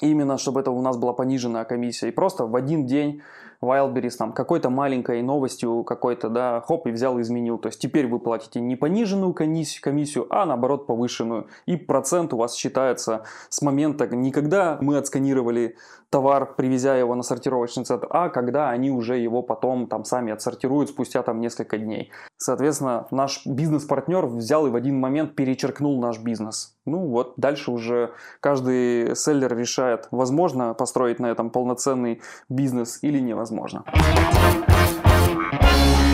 именно 0.00 0.38
чтобы 0.38 0.60
это 0.60 0.70
у 0.70 0.80
нас 0.80 0.96
была 0.96 1.12
пониженная 1.12 1.64
комиссия. 1.64 2.08
И 2.08 2.12
просто 2.12 2.46
в 2.46 2.56
один 2.56 2.86
день 2.86 3.22
Wildberries 3.62 4.16
там 4.16 4.32
какой-то 4.32 4.70
маленькой 4.70 5.22
новостью 5.22 5.84
какой-то, 5.84 6.28
да, 6.28 6.60
хоп, 6.60 6.86
и 6.86 6.90
взял 6.90 7.18
и 7.18 7.22
изменил. 7.22 7.58
То 7.58 7.68
есть 7.68 7.80
теперь 7.80 8.06
вы 8.06 8.18
платите 8.18 8.60
не 8.60 8.76
пониженную 8.76 9.34
комиссию, 9.34 10.26
а 10.30 10.46
наоборот 10.46 10.86
повышенную. 10.86 11.48
И 11.66 11.76
процент 11.76 12.32
у 12.32 12.38
вас 12.38 12.54
считается 12.54 13.24
с 13.48 13.62
момента, 13.62 14.06
не 14.06 14.32
когда 14.32 14.78
мы 14.80 14.96
отсканировали 14.96 15.76
товар, 16.10 16.54
привезя 16.56 16.96
его 16.96 17.14
на 17.14 17.22
сортировочный 17.22 17.84
центр, 17.84 18.08
а 18.10 18.28
когда 18.30 18.70
они 18.70 18.90
уже 18.90 19.16
его 19.16 19.42
потом 19.42 19.86
там 19.86 20.04
сами 20.04 20.32
отсортируют 20.32 20.90
спустя 20.90 21.22
там 21.22 21.40
несколько 21.40 21.78
дней. 21.78 22.10
Соответственно, 22.36 23.06
наш 23.10 23.46
бизнес-партнер 23.46 24.26
взял 24.26 24.66
и 24.66 24.70
в 24.70 24.74
один 24.74 24.98
момент 24.98 25.36
перечеркнул 25.36 26.00
наш 26.00 26.18
бизнес. 26.18 26.74
Ну 26.90 27.06
вот, 27.06 27.34
дальше 27.36 27.70
уже 27.70 28.10
каждый 28.40 29.14
селлер 29.14 29.56
решает, 29.56 30.08
возможно 30.10 30.74
построить 30.74 31.20
на 31.20 31.26
этом 31.26 31.50
полноценный 31.50 32.20
бизнес 32.48 32.98
или 33.02 33.20
невозможно. 33.20 33.84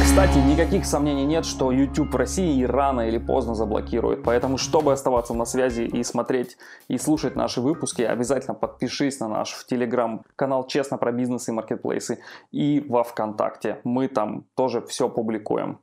Кстати, 0.02 0.36
никаких 0.36 0.84
сомнений 0.84 1.24
нет, 1.24 1.46
что 1.46 1.72
YouTube 1.72 2.12
в 2.12 2.16
России 2.16 2.62
рано 2.64 3.08
или 3.08 3.16
поздно 3.16 3.54
заблокирует. 3.54 4.22
Поэтому, 4.22 4.58
чтобы 4.58 4.92
оставаться 4.92 5.32
на 5.32 5.46
связи 5.46 5.82
и 5.84 6.04
смотреть 6.04 6.58
и 6.88 6.98
слушать 6.98 7.36
наши 7.36 7.62
выпуски, 7.62 8.02
обязательно 8.02 8.54
подпишись 8.54 9.18
на 9.18 9.28
наш 9.28 9.52
в 9.52 9.66
Telegram 9.72 10.20
канал 10.36 10.66
«Честно 10.66 10.98
про 10.98 11.10
бизнес 11.10 11.48
и 11.48 11.52
маркетплейсы» 11.52 12.18
и 12.52 12.84
во 12.86 13.02
ВКонтакте. 13.02 13.80
Мы 13.84 14.08
там 14.08 14.44
тоже 14.54 14.82
все 14.82 15.08
публикуем. 15.08 15.78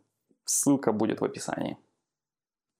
Ссылка 0.45 0.91
будет 0.91 1.21
в 1.21 1.25
описании. 1.25 1.77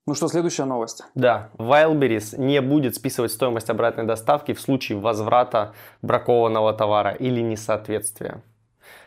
Ну 0.06 0.16
что, 0.16 0.28
следующая 0.28 0.66
новость. 0.66 1.02
Да, 1.16 1.50
Wildberries 1.58 2.38
не 2.38 2.60
будет 2.60 2.96
списывать 2.96 3.32
стоимость 3.32 3.70
обратной 3.70 4.06
доставки 4.06 4.54
в 4.54 4.60
случае 4.60 5.00
возврата 5.00 5.74
бракованного 6.02 6.74
товара 6.74 7.12
или 7.12 7.40
несоответствия. 7.40 8.44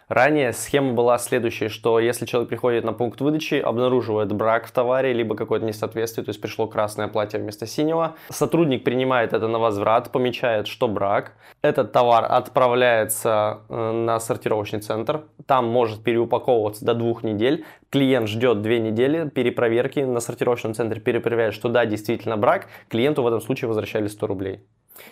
Ранее 0.08 0.52
схема 0.52 0.92
была 0.92 1.18
следующая, 1.18 1.68
что 1.68 1.98
если 1.98 2.26
человек 2.26 2.48
приходит 2.48 2.84
на 2.84 2.92
пункт 2.92 3.20
выдачи, 3.20 3.56
обнаруживает 3.56 4.32
брак 4.32 4.66
в 4.66 4.70
товаре, 4.70 5.12
либо 5.12 5.34
какое-то 5.34 5.66
несоответствие, 5.66 6.24
то 6.24 6.30
есть 6.30 6.40
пришло 6.40 6.68
красное 6.68 7.08
платье 7.08 7.40
вместо 7.40 7.66
синего, 7.66 8.14
сотрудник 8.28 8.84
принимает 8.84 9.32
это 9.32 9.48
на 9.48 9.58
возврат, 9.58 10.12
помечает, 10.12 10.68
что 10.68 10.86
брак, 10.86 11.32
этот 11.60 11.90
товар 11.90 12.24
отправляется 12.28 13.62
э, 13.68 13.90
на 13.90 14.20
сортировочный 14.20 14.78
центр, 14.78 15.24
там 15.44 15.66
может 15.66 16.04
переупаковываться 16.04 16.84
до 16.84 16.94
двух 16.94 17.24
недель, 17.24 17.64
клиент 17.90 18.28
ждет 18.28 18.62
две 18.62 18.78
недели 18.78 19.28
перепроверки 19.28 19.98
на 19.98 20.20
сортировочном 20.20 20.74
центре, 20.74 21.00
перепроверяет, 21.00 21.52
что 21.52 21.68
да, 21.68 21.84
действительно 21.84 22.36
брак, 22.36 22.68
клиенту 22.88 23.24
в 23.24 23.26
этом 23.26 23.40
случае 23.40 23.66
возвращали 23.66 24.06
100 24.06 24.26
рублей. 24.28 24.60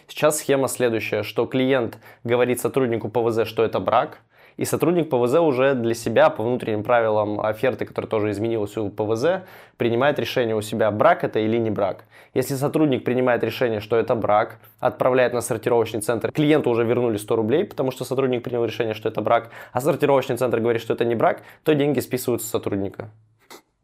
Сейчас 0.07 0.39
схема 0.39 0.69
следующая, 0.69 1.25
что 1.25 1.47
клиент 1.47 1.99
говорит 2.23 2.61
сотруднику 2.61 3.09
ПВЗ, 3.09 3.45
что 3.45 3.65
это 3.65 3.81
брак, 3.81 4.21
и 4.57 4.65
сотрудник 4.65 5.11
ПВЗ 5.11 5.35
уже 5.37 5.75
для 5.75 5.95
себя 5.95 6.31
по 6.31 6.43
внутренним 6.43 6.83
правилам 6.83 7.41
оферты, 7.41 7.85
которая 7.85 8.09
тоже 8.09 8.31
изменилась 8.31 8.77
у 8.77 8.89
ПВЗ, 8.91 9.43
принимает 9.77 10.19
решение 10.19 10.55
у 10.55 10.63
себя, 10.63 10.91
брак 10.91 11.25
это 11.25 11.39
или 11.41 11.57
не 11.59 11.71
брак. 11.71 12.05
Если 12.35 12.55
сотрудник 12.55 13.05
принимает 13.05 13.43
решение, 13.43 13.81
что 13.81 13.97
это 13.97 14.15
брак, 14.15 14.59
отправляет 14.81 15.33
на 15.33 15.41
сортировочный 15.41 16.01
центр, 16.01 16.33
клиенту 16.33 16.71
уже 16.71 16.85
вернули 16.85 17.17
100 17.17 17.37
рублей, 17.37 17.65
потому 17.65 17.91
что 17.91 18.05
сотрудник 18.05 18.43
принял 18.43 18.65
решение, 18.65 18.95
что 18.95 19.09
это 19.09 19.21
брак, 19.21 19.51
а 19.73 19.81
сортировочный 19.81 20.37
центр 20.37 20.61
говорит, 20.61 20.83
что 20.83 20.95
это 20.95 21.05
не 21.05 21.15
брак, 21.15 21.43
то 21.63 21.75
деньги 21.75 22.01
списываются 22.01 22.47
с 22.47 22.51
сотрудника, 22.51 23.11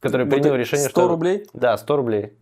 который 0.01 0.27
Вот 0.27 0.35
принял 0.35 0.55
решение, 0.55 0.89
100 0.89 1.01
что... 1.01 1.09
рублей? 1.09 1.47
Да, 1.53 1.77
100 1.77 1.97
рублей. 1.97 2.33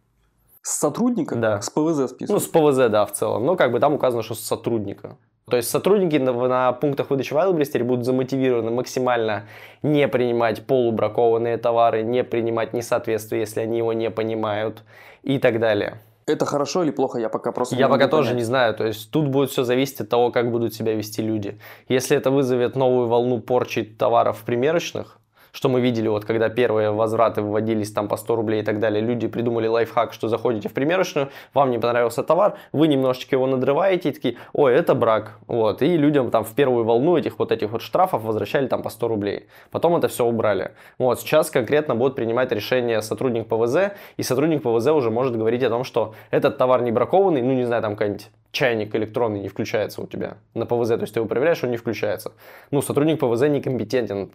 С 0.63 0.81
сотрудника? 0.81 1.35
Да. 1.37 1.63
С 1.63 1.71
ПВЗ 1.71 1.99
Ну, 1.99 2.09
списывают? 2.09 2.43
с 2.43 2.47
ПВЗ, 2.47 2.91
да, 2.91 3.07
в 3.07 3.13
целом. 3.13 3.47
Но 3.47 3.57
как 3.57 3.73
бы 3.73 3.81
там 3.81 3.95
указано, 3.95 4.23
что 4.23 4.35
с 4.35 4.41
сотрудника. 4.41 5.17
То 5.49 5.57
есть 5.57 5.71
сотрудники 5.71 6.17
на, 6.17 6.33
на 6.33 6.73
пунктах 6.73 7.11
выдачи 7.11 7.33
Wildberries 7.33 7.85
будут 7.85 8.05
замотивированы 8.05 8.71
максимально 8.71 9.45
не 9.83 10.07
принимать 10.09 10.67
полубракованные 10.67 11.57
товары, 11.57 12.03
не 12.03 12.25
принимать 12.25 12.73
несоответствие, 12.73 13.41
если 13.41 13.61
они 13.61 13.79
его 13.79 13.93
не 13.93 14.11
понимают 14.11 14.83
и 15.23 15.39
так 15.39 15.59
далее. 15.61 16.01
Это 16.27 16.45
хорошо 16.45 16.85
или 16.85 16.91
плохо? 16.91 17.19
Я 17.19 17.31
пока 17.31 17.53
просто 17.53 17.75
Я 17.75 17.87
не 17.87 17.91
пока 17.93 18.07
тоже 18.07 18.29
понять. 18.31 18.41
не 18.41 18.45
знаю. 18.45 18.75
То 18.75 18.87
есть 18.87 19.11
тут 19.11 19.29
будет 19.29 19.51
все 19.51 19.65
зависеть 19.65 20.03
от 20.03 20.11
того, 20.11 20.31
как 20.31 20.51
будут 20.51 20.75
себя 20.75 20.95
вести 20.95 21.23
люди. 21.23 21.59
Если 21.89 22.17
это 22.17 22.31
вызовет 22.31 22.77
новую 22.77 23.07
волну 23.09 23.41
порчи 23.41 23.83
товаров 23.83 24.39
в 24.39 24.45
примерочных, 24.45 25.19
что 25.53 25.69
мы 25.69 25.81
видели, 25.81 26.09
вот 26.09 26.25
когда 26.25 26.49
первые 26.49 26.91
возвраты 26.91 27.43
вводились 27.43 27.93
там 27.93 28.09
по 28.09 28.17
100 28.17 28.37
рублей 28.37 28.63
и 28.63 28.65
так 28.65 28.81
далее, 28.81 29.03
люди 29.03 29.29
придумали 29.29 29.67
лайфхак, 29.67 30.13
что 30.13 30.29
заходите 30.29 30.69
в 30.69 30.73
примерочную, 30.73 31.29
вам 31.55 31.71
не 31.71 31.79
понравился 31.79 32.23
товар, 32.23 32.57
вы 32.73 32.89
немножечко 32.89 33.37
его 33.37 33.47
надрываете 33.47 34.11
и 34.11 34.13
такие, 34.13 34.37
ой, 34.53 34.75
это 34.75 34.95
брак. 34.95 35.39
Вот, 35.47 35.83
и 35.83 35.97
людям 35.97 36.31
там 36.31 36.45
в 36.45 36.55
первую 36.55 36.85
волну 36.85 37.17
этих 37.17 37.39
вот 37.39 37.53
этих 37.53 37.71
вот 37.71 37.83
штрафов 37.83 38.23
возвращали 38.23 38.67
там 38.67 38.83
по 38.83 38.91
100 38.91 39.09
рублей. 39.09 39.47
Потом 39.71 39.97
это 39.97 40.09
все 40.09 40.25
убрали. 40.25 40.73
Вот, 40.99 41.21
сейчас 41.21 41.51
конкретно 41.51 41.95
будет 41.95 42.15
принимать 42.15 42.53
решение 42.53 43.03
сотрудник 43.03 43.49
ПВЗ, 43.49 43.93
и 44.17 44.23
сотрудник 44.23 44.63
ПВЗ 44.63 44.89
уже 44.89 45.11
может 45.11 45.37
говорить 45.37 45.63
о 45.63 45.71
том, 45.71 45.85
что 45.85 46.15
этот 46.31 46.59
товар 46.59 46.83
не 46.83 46.93
бракованный, 46.93 47.43
ну 47.43 47.53
не 47.53 47.65
знаю, 47.65 47.83
там 47.83 47.93
какой-нибудь 47.93 48.29
чайник 48.53 48.95
электронный 48.95 49.41
не 49.41 49.49
включается 49.49 50.03
у 50.03 50.07
тебя 50.07 50.39
на 50.55 50.67
ПВЗ, 50.67 50.89
то 50.89 51.01
есть 51.03 51.15
ты 51.15 51.21
его 51.21 51.29
проверяешь, 51.29 51.63
он 51.65 51.71
не 51.71 51.77
включается. 51.77 52.33
Ну, 52.71 52.83
сотрудник 52.83 53.21
ПВЗ 53.21 53.43
некомпетентен. 53.43 54.31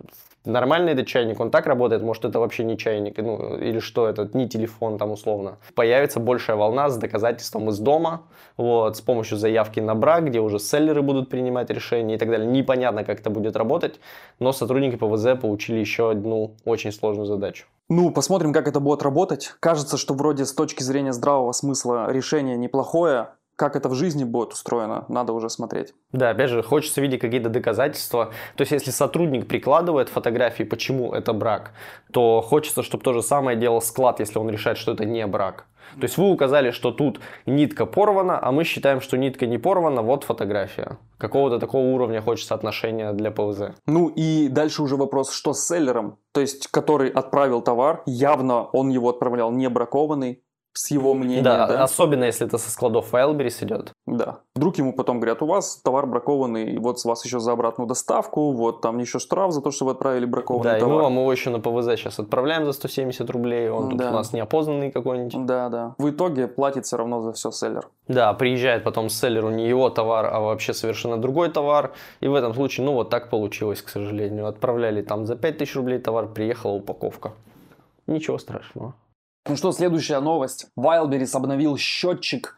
Нормальный 0.45 0.93
этот 0.93 1.07
чайник, 1.07 1.39
он 1.39 1.51
так 1.51 1.65
работает, 1.67 2.01
может 2.01 2.25
это 2.25 2.39
вообще 2.39 2.63
не 2.63 2.77
чайник, 2.77 3.17
ну, 3.17 3.57
или 3.57 3.79
что 3.79 4.07
это, 4.07 4.29
не 4.33 4.47
телефон 4.47 4.97
там 4.97 5.11
условно. 5.11 5.57
Появится 5.73 6.19
большая 6.19 6.57
волна 6.57 6.89
с 6.89 6.97
доказательством 6.97 7.69
из 7.69 7.79
дома, 7.79 8.23
вот, 8.57 8.97
с 8.97 9.01
помощью 9.01 9.37
заявки 9.37 9.79
на 9.79 9.95
брак, 9.95 10.25
где 10.25 10.39
уже 10.39 10.59
селлеры 10.59 11.01
будут 11.01 11.29
принимать 11.29 11.69
решения 11.69 12.15
и 12.15 12.17
так 12.17 12.29
далее. 12.29 12.47
Непонятно, 12.47 13.03
как 13.03 13.19
это 13.19 13.29
будет 13.29 13.55
работать, 13.55 13.99
но 14.39 14.51
сотрудники 14.51 14.95
ПВЗ 14.95 15.39
получили 15.41 15.79
еще 15.79 16.11
одну 16.11 16.55
очень 16.65 16.91
сложную 16.91 17.25
задачу. 17.25 17.65
Ну, 17.89 18.11
посмотрим, 18.11 18.53
как 18.53 18.67
это 18.67 18.79
будет 18.79 19.03
работать. 19.03 19.53
Кажется, 19.59 19.97
что 19.97 20.13
вроде 20.13 20.45
с 20.45 20.53
точки 20.53 20.83
зрения 20.83 21.13
здравого 21.13 21.51
смысла 21.51 22.11
решение 22.11 22.55
неплохое. 22.55 23.29
Как 23.55 23.75
это 23.75 23.89
в 23.89 23.95
жизни 23.95 24.23
будет 24.23 24.53
устроено, 24.53 25.05
надо 25.09 25.33
уже 25.33 25.49
смотреть. 25.49 25.93
Да, 26.11 26.31
опять 26.31 26.49
же, 26.49 26.63
хочется 26.63 27.01
видеть 27.01 27.21
какие-то 27.21 27.49
доказательства. 27.49 28.31
То 28.55 28.61
есть, 28.61 28.71
если 28.71 28.91
сотрудник 28.91 29.47
прикладывает 29.47 30.09
фотографии, 30.09 30.63
почему 30.63 31.13
это 31.13 31.33
брак, 31.33 31.71
то 32.11 32.41
хочется, 32.41 32.83
чтобы 32.83 33.03
то 33.03 33.13
же 33.13 33.21
самое 33.21 33.57
делал 33.57 33.81
склад, 33.81 34.19
если 34.19 34.39
он 34.39 34.49
решает, 34.49 34.77
что 34.77 34.93
это 34.93 35.05
не 35.05 35.25
брак. 35.27 35.67
То 35.99 36.03
есть 36.03 36.17
вы 36.17 36.31
указали, 36.31 36.71
что 36.71 36.91
тут 36.91 37.19
нитка 37.45 37.85
порвана, 37.85 38.39
а 38.41 38.51
мы 38.51 38.63
считаем, 38.63 39.01
что 39.01 39.17
нитка 39.17 39.45
не 39.45 39.57
порвана, 39.57 40.01
вот 40.01 40.23
фотография. 40.23 40.97
Какого-то 41.17 41.59
такого 41.59 41.85
уровня 41.85 42.21
хочется 42.21 42.55
отношения 42.55 43.13
для 43.13 43.31
ПВЗ. 43.31 43.75
Ну 43.85 44.09
и 44.09 44.47
дальше 44.47 44.81
уже 44.81 44.95
вопрос, 44.95 45.31
что 45.31 45.53
с 45.53 45.65
селлером, 45.67 46.17
то 46.31 46.41
есть 46.41 46.67
который 46.67 47.09
отправил 47.09 47.61
товар, 47.61 48.03
явно 48.05 48.63
он 48.63 48.89
его 48.89 49.09
отправлял 49.09 49.51
не 49.51 49.69
бракованный, 49.69 50.42
с 50.73 50.89
его 50.91 51.13
мнением, 51.13 51.43
да, 51.43 51.67
да? 51.67 51.83
особенно 51.83 52.23
если 52.23 52.47
это 52.47 52.57
со 52.57 52.71
складов 52.71 53.13
Wildberries 53.13 53.63
идет. 53.63 53.91
Да. 54.07 54.39
Вдруг 54.55 54.77
ему 54.79 54.93
потом 54.93 55.19
говорят, 55.19 55.41
у 55.41 55.45
вас 55.45 55.77
товар 55.77 56.07
бракованный, 56.07 56.77
вот 56.79 56.99
с 56.99 57.05
вас 57.05 57.23
еще 57.25 57.39
за 57.39 57.51
обратную 57.51 57.87
доставку, 57.87 58.51
вот 58.53 58.81
там 58.81 58.97
еще 58.97 59.19
штраф 59.19 59.51
за 59.51 59.61
то, 59.61 59.71
что 59.71 59.85
вы 59.85 59.91
отправили 59.91 60.25
бракованный 60.25 60.63
Да, 60.71 60.77
и 60.77 60.81
мы 60.81 60.87
товар. 60.87 61.03
вам 61.03 61.13
его 61.19 61.31
еще 61.31 61.49
на 61.51 61.59
ПВЗ 61.59 61.97
сейчас 61.99 62.19
отправляем 62.19 62.65
за 62.65 62.73
170 62.73 63.29
рублей, 63.29 63.69
он 63.69 63.89
тут 63.91 63.99
Да. 63.99 64.09
у 64.09 64.13
нас 64.13 64.33
неопознанный 64.33 64.91
какой-нибудь. 64.91 65.45
Да, 65.45 65.69
да. 65.69 65.95
В 65.97 66.09
итоге 66.09 66.47
платит 66.47 66.85
все 66.85 66.97
равно 66.97 67.21
за 67.21 67.33
все 67.33 67.51
селлер. 67.51 67.87
Да, 68.07 68.33
приезжает 68.33 68.83
потом 68.83 69.09
селлеру 69.09 69.49
не 69.51 69.67
его 69.67 69.89
товар, 69.89 70.25
а 70.33 70.39
вообще 70.39 70.73
совершенно 70.73 71.17
другой 71.17 71.49
товар. 71.49 71.91
И 72.19 72.27
в 72.27 72.33
этом 72.33 72.53
случае, 72.53 72.85
ну 72.85 72.93
вот 72.93 73.09
так 73.09 73.29
получилось, 73.29 73.81
к 73.81 73.89
сожалению. 73.89 74.47
Отправляли 74.47 75.01
там 75.03 75.25
за 75.25 75.35
5000 75.35 75.75
рублей 75.75 75.99
товар, 75.99 76.27
приехала 76.27 76.71
упаковка. 76.73 77.33
Ничего 78.07 78.37
страшного. 78.37 78.95
Ну 79.47 79.57
что, 79.57 79.71
следующая 79.73 80.19
новость. 80.21 80.67
Wildberries 80.79 81.35
обновил 81.35 81.75
счетчик 81.77 82.57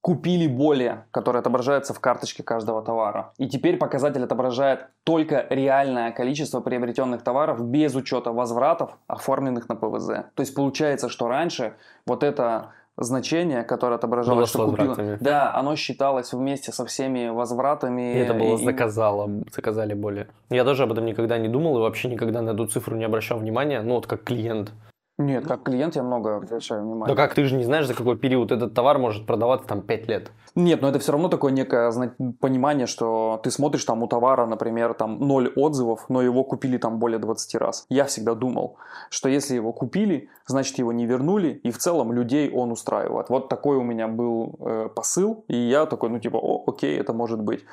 «Купили 0.00 0.46
более», 0.46 1.06
который 1.10 1.40
отображается 1.40 1.92
в 1.92 1.98
карточке 1.98 2.42
каждого 2.44 2.82
товара. 2.82 3.32
И 3.38 3.48
теперь 3.48 3.78
показатель 3.78 4.22
отображает 4.22 4.86
только 5.02 5.46
реальное 5.50 6.12
количество 6.12 6.60
приобретенных 6.60 7.22
товаров 7.22 7.64
без 7.64 7.94
учета 7.96 8.30
возвратов, 8.30 8.90
оформленных 9.08 9.68
на 9.68 9.74
ПВЗ. 9.74 10.06
То 10.34 10.40
есть 10.40 10.54
получается, 10.54 11.08
что 11.08 11.26
раньше 11.26 11.74
вот 12.06 12.22
это 12.22 12.68
значение, 12.96 13.64
которое 13.64 13.96
отображалось, 13.96 14.52
Было 14.54 14.66
что 14.66 14.70
возвратами. 14.70 15.18
да, 15.20 15.52
оно 15.52 15.74
считалось 15.74 16.32
вместе 16.32 16.70
со 16.70 16.86
всеми 16.86 17.28
возвратами. 17.28 18.14
И 18.14 18.18
это 18.18 18.34
было 18.34 18.56
и- 18.56 18.64
заказало, 18.64 19.28
заказали 19.52 19.94
более. 19.94 20.28
Я 20.50 20.62
тоже 20.64 20.84
об 20.84 20.92
этом 20.92 21.06
никогда 21.06 21.38
не 21.38 21.48
думал 21.48 21.78
и 21.78 21.80
вообще 21.80 22.08
никогда 22.08 22.40
на 22.40 22.50
эту 22.50 22.68
цифру 22.68 22.94
не 22.94 23.04
обращал 23.04 23.38
внимания, 23.38 23.82
ну 23.82 23.94
вот 23.94 24.06
как 24.06 24.22
клиент. 24.22 24.70
Нет, 25.18 25.46
как 25.46 25.62
клиент 25.62 25.94
я 25.94 26.02
много 26.02 26.36
обращаю 26.36 26.80
Да 26.80 26.86
внимание. 26.86 27.16
как 27.16 27.34
ты 27.34 27.44
же 27.44 27.54
не 27.54 27.64
знаешь, 27.64 27.86
за 27.86 27.94
какой 27.94 28.16
период 28.16 28.50
этот 28.50 28.74
товар 28.74 28.98
может 28.98 29.26
продаваться 29.26 29.68
там 29.68 29.80
5 29.80 30.08
лет. 30.08 30.32
Нет, 30.56 30.82
но 30.82 30.88
это 30.88 31.00
все 31.00 31.12
равно 31.12 31.28
такое 31.28 31.50
некое 31.50 31.92
понимание, 32.40 32.86
что 32.86 33.40
ты 33.42 33.50
смотришь 33.50 33.84
там 33.84 34.02
у 34.02 34.06
товара, 34.06 34.46
например, 34.46 34.94
там 34.94 35.18
0 35.18 35.52
отзывов, 35.56 36.06
но 36.08 36.22
его 36.22 36.44
купили 36.44 36.78
там 36.78 36.98
более 36.98 37.18
20 37.18 37.54
раз. 37.56 37.86
Я 37.88 38.04
всегда 38.04 38.34
думал, 38.34 38.76
что 39.10 39.28
если 39.28 39.56
его 39.56 39.72
купили, 39.72 40.28
значит 40.46 40.78
его 40.78 40.92
не 40.92 41.06
вернули, 41.06 41.60
и 41.64 41.70
в 41.72 41.78
целом 41.78 42.12
людей 42.12 42.52
он 42.52 42.70
устраивает. 42.70 43.30
Вот 43.30 43.48
такой 43.48 43.76
у 43.76 43.82
меня 43.82 44.06
был 44.06 44.54
э, 44.60 44.88
посыл, 44.94 45.44
и 45.48 45.56
я 45.56 45.86
такой, 45.86 46.10
ну 46.10 46.20
типа, 46.20 46.36
о, 46.36 46.62
окей, 46.66 46.98
это 47.00 47.12
может 47.12 47.40
быть. 47.40 47.64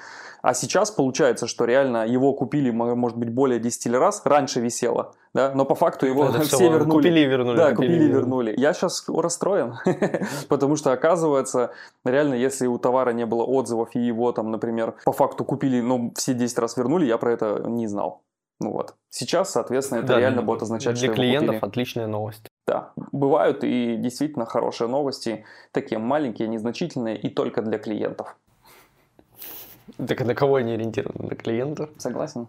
А 0.41 0.55
сейчас 0.55 0.89
получается, 0.89 1.45
что 1.45 1.65
реально 1.65 2.07
его 2.07 2.33
купили, 2.33 2.71
мо- 2.71 2.95
может 2.95 3.17
быть, 3.17 3.29
более 3.29 3.59
10 3.59 3.93
раз, 3.93 4.23
раньше 4.25 4.59
висело, 4.59 5.13
да, 5.35 5.51
но 5.53 5.65
по 5.65 5.75
факту 5.75 6.07
его 6.07 6.25
Это 6.25 6.41
все 6.41 6.67
вернули. 6.69 6.97
Купили 6.97 7.19
и 7.19 7.25
вернули. 7.25 7.57
Да, 7.57 7.75
купили 7.75 8.05
и 8.05 8.07
вернули. 8.07 8.53
Я 8.57 8.73
сейчас 8.73 9.05
расстроен, 9.07 9.75
потому 10.49 10.75
что 10.77 10.93
оказывается, 10.93 11.71
реально, 12.03 12.33
если 12.33 12.65
у 12.71 12.79
товара 12.79 13.11
не 13.11 13.25
было 13.25 13.43
отзывов 13.43 13.95
и 13.95 13.99
его 13.99 14.31
там, 14.31 14.51
например, 14.51 14.95
по 15.05 15.11
факту 15.11 15.45
купили, 15.45 15.81
но 15.81 16.11
все 16.15 16.33
10 16.33 16.57
раз 16.59 16.77
вернули, 16.77 17.05
я 17.05 17.17
про 17.17 17.31
это 17.31 17.63
не 17.67 17.87
знал. 17.87 18.23
Ну 18.59 18.71
вот. 18.71 18.95
Сейчас, 19.09 19.51
соответственно, 19.51 19.99
это 19.99 20.09
Да, 20.09 20.19
реально 20.19 20.43
будет 20.43 20.61
означать, 20.61 20.95
что 20.97 21.07
Для 21.07 21.15
клиентов 21.15 21.55
купили. 21.55 21.69
отличная 21.69 22.07
новость. 22.07 22.47
Да, 22.67 22.91
бывают 23.11 23.63
и 23.63 23.97
действительно 23.97 24.45
хорошие 24.45 24.87
новости, 24.87 25.45
такие 25.71 25.97
маленькие, 25.97 26.47
незначительные 26.47 27.17
и 27.17 27.29
только 27.29 27.63
для 27.63 27.79
клиентов. 27.79 28.37
Так 29.97 30.21
а 30.21 30.25
на 30.25 30.35
кого 30.35 30.55
они 30.55 30.73
ориентированы? 30.73 31.29
На 31.29 31.35
клиентов? 31.35 31.89
Согласен? 31.97 32.47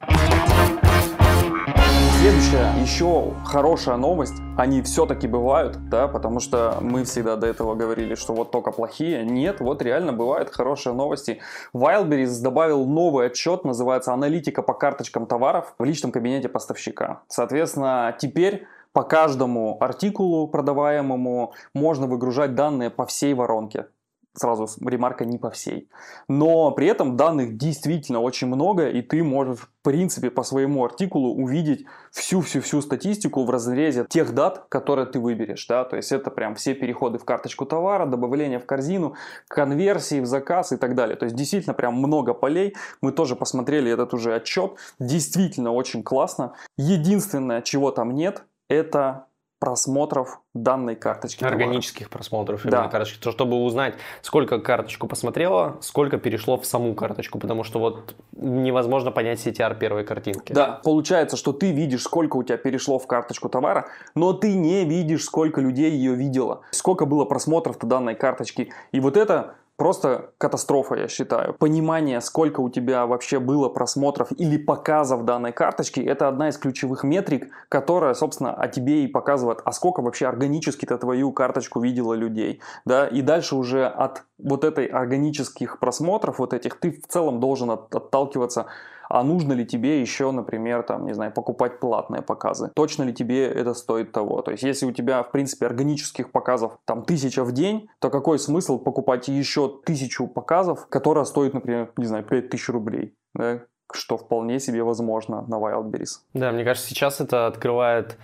Следующая 2.23 2.73
еще 2.81 3.35
хорошая 3.45 3.97
новость, 3.97 4.35
они 4.57 4.83
все-таки 4.83 5.27
бывают, 5.27 5.89
да, 5.89 6.07
потому 6.07 6.39
что 6.39 6.79
мы 6.81 7.05
всегда 7.05 7.37
до 7.37 7.47
этого 7.47 7.75
говорили, 7.75 8.15
что 8.15 8.33
вот 8.33 8.51
только 8.51 8.71
плохие. 8.71 9.25
Нет, 9.25 9.61
вот 9.61 9.83
реально 9.83 10.13
бывают 10.13 10.51
хорошие 10.51 10.95
новости. 10.95 11.41
Wildberries 11.75 12.41
добавил 12.41 12.87
новый 12.87 13.27
отчет, 13.27 13.65
называется 13.65 14.13
«Аналитика 14.13 14.63
по 14.63 14.73
карточкам 14.73 15.27
товаров» 15.27 15.75
в 15.79 15.85
личном 15.85 16.13
кабинете 16.13 16.49
поставщика. 16.49 17.23
Соответственно, 17.29 18.17
теперь 18.19 18.67
по 18.93 19.03
каждому 19.03 19.79
артикулу 19.81 20.47
продаваемому 20.49 21.55
можно 21.75 22.07
выгружать 22.07 22.55
данные 22.55 22.91
по 22.91 23.07
всей 23.07 23.35
воронке 23.35 23.87
сразу 24.35 24.67
ремарка 24.85 25.25
не 25.25 25.39
по 25.39 25.51
всей. 25.51 25.89
Но 26.29 26.71
при 26.71 26.87
этом 26.87 27.17
данных 27.17 27.57
действительно 27.57 28.21
очень 28.21 28.47
много, 28.47 28.89
и 28.89 29.03
ты 29.03 29.23
можешь, 29.23 29.59
в 29.59 29.69
принципе, 29.83 30.31
по 30.31 30.43
своему 30.43 30.85
артикулу 30.85 31.35
увидеть 31.35 31.85
всю-всю-всю 32.11 32.81
статистику 32.81 33.45
в 33.45 33.51
разрезе 33.51 34.07
тех 34.09 34.35
дат, 34.35 34.67
которые 34.69 35.07
ты 35.07 35.19
выберешь. 35.19 35.67
Да? 35.67 35.85
То 35.85 35.97
есть 35.97 36.13
это 36.13 36.31
прям 36.31 36.55
все 36.55 36.75
переходы 36.75 37.19
в 37.19 37.25
карточку 37.25 37.67
товара, 37.67 38.07
добавление 38.07 38.59
в 38.59 38.67
корзину, 38.67 39.15
конверсии 39.49 40.21
в 40.21 40.27
заказ 40.27 40.73
и 40.73 40.77
так 40.77 40.95
далее. 40.95 41.17
То 41.17 41.25
есть 41.25 41.37
действительно 41.37 41.75
прям 41.75 41.95
много 41.95 42.35
полей. 42.35 42.75
Мы 43.01 43.13
тоже 43.13 43.37
посмотрели 43.37 43.91
этот 43.91 44.15
уже 44.15 44.35
отчет. 44.35 44.73
Действительно 44.99 45.73
очень 45.73 46.03
классно. 46.03 46.55
Единственное, 46.77 47.63
чего 47.63 47.91
там 47.91 48.15
нет, 48.15 48.45
это 48.69 49.27
просмотров 49.63 50.41
данной 50.55 50.97
карточки. 50.97 51.45
Органических 51.45 52.09
товара. 52.09 52.15
просмотров 52.15 52.63
да. 52.65 52.89
карточки. 52.89 53.23
То, 53.23 53.31
чтобы 53.31 53.63
узнать, 53.63 53.95
сколько 54.21 54.59
карточку 54.59 55.07
посмотрела, 55.07 55.77
сколько 55.83 56.19
перешло 56.19 56.59
в 56.59 56.67
саму 56.67 56.97
карточку, 56.97 57.39
потому 57.39 57.63
что 57.63 57.79
вот 57.79 58.17
невозможно 58.33 59.13
понять 59.13 59.39
CTR 59.47 59.79
первой 59.79 60.03
картинки. 60.03 60.53
Да, 60.53 60.81
получается, 60.83 61.37
что 61.37 61.53
ты 61.53 61.71
видишь, 61.71 62.03
сколько 62.03 62.39
у 62.39 62.43
тебя 62.43 62.57
перешло 62.57 62.99
в 62.99 63.07
карточку 63.07 63.49
товара, 63.49 63.87
но 64.17 64.33
ты 64.33 64.53
не 64.55 64.85
видишь, 64.85 65.23
сколько 65.23 65.61
людей 65.61 65.93
ее 65.93 66.17
видело, 66.17 66.63
сколько 66.73 67.07
было 67.07 67.25
просмотров 67.25 67.79
данной 67.87 68.17
карточки. 68.17 68.73
И 68.91 68.99
вот 68.99 69.17
это 69.17 69.55
просто 69.83 70.31
катастрофа, 70.39 70.95
я 70.95 71.09
считаю. 71.09 71.55
Понимание, 71.55 72.21
сколько 72.21 72.61
у 72.61 72.71
тебя 72.71 73.05
вообще 73.05 73.41
было 73.41 73.69
просмотров 73.69 74.29
или 74.31 74.57
показов 74.57 75.25
данной 75.25 75.51
карточки, 75.51 75.99
это 75.99 76.29
одна 76.29 76.51
из 76.51 76.57
ключевых 76.57 77.03
метрик, 77.03 77.49
которая, 77.69 78.15
собственно, 78.15 78.55
о 78.55 78.69
тебе 78.69 79.03
и 79.03 79.09
показывает, 79.09 79.59
а 79.65 79.73
сколько 79.73 80.01
вообще 80.01 80.29
органически-то 80.29 80.99
твою 80.99 81.33
карточку 81.33 81.81
видела 81.81 82.15
людей. 82.15 82.61
Да? 82.85 83.09
И 83.09 83.23
дальше 83.23 83.57
уже 83.57 83.87
от 83.87 84.23
вот 84.39 84.63
этой 84.63 84.87
органических 84.87 85.81
просмотров, 85.81 86.39
вот 86.39 86.55
этих, 86.55 86.79
ты 86.79 86.93
в 86.93 87.09
целом 87.09 87.41
должен 87.41 87.71
от, 87.73 87.93
отталкиваться 87.93 88.67
а 89.13 89.23
нужно 89.23 89.53
ли 89.53 89.67
тебе 89.67 90.01
еще, 90.01 90.31
например, 90.31 90.83
там, 90.85 91.05
не 91.05 91.13
знаю, 91.13 91.33
покупать 91.33 91.81
платные 91.81 92.23
показы? 92.23 92.71
Точно 92.75 93.03
ли 93.03 93.13
тебе 93.13 93.47
это 93.47 93.75
стоит 93.75 94.11
того? 94.11 94.41
То 94.41 94.53
есть, 94.53 94.63
если 94.63 94.87
у 94.87 94.93
тебя, 94.93 95.23
в 95.23 95.31
принципе, 95.31 95.67
органических 95.67 96.33
показов 96.33 96.79
там 96.87 97.05
тысяча 97.05 97.45
в 97.45 97.53
день, 97.53 97.91
то 97.99 98.09
какой 98.09 98.39
смысл 98.39 98.79
покупать 98.79 99.29
еще 99.29 99.69
тысячу 99.85 100.27
показов, 100.27 100.87
которая 100.89 101.27
стоит, 101.27 101.53
например, 101.53 101.93
не 101.99 102.07
знаю, 102.07 102.25
5000 102.25 102.69
рублей? 102.71 103.15
Да? 103.35 103.61
что 103.95 104.17
вполне 104.17 104.59
себе 104.59 104.83
возможно 104.83 105.43
на 105.43 105.57
Wildberries. 105.57 106.21
Да, 106.33 106.51
мне 106.51 106.65
кажется, 106.65 106.89
сейчас 106.89 107.21
это 107.21 107.47
открывает 107.47 108.17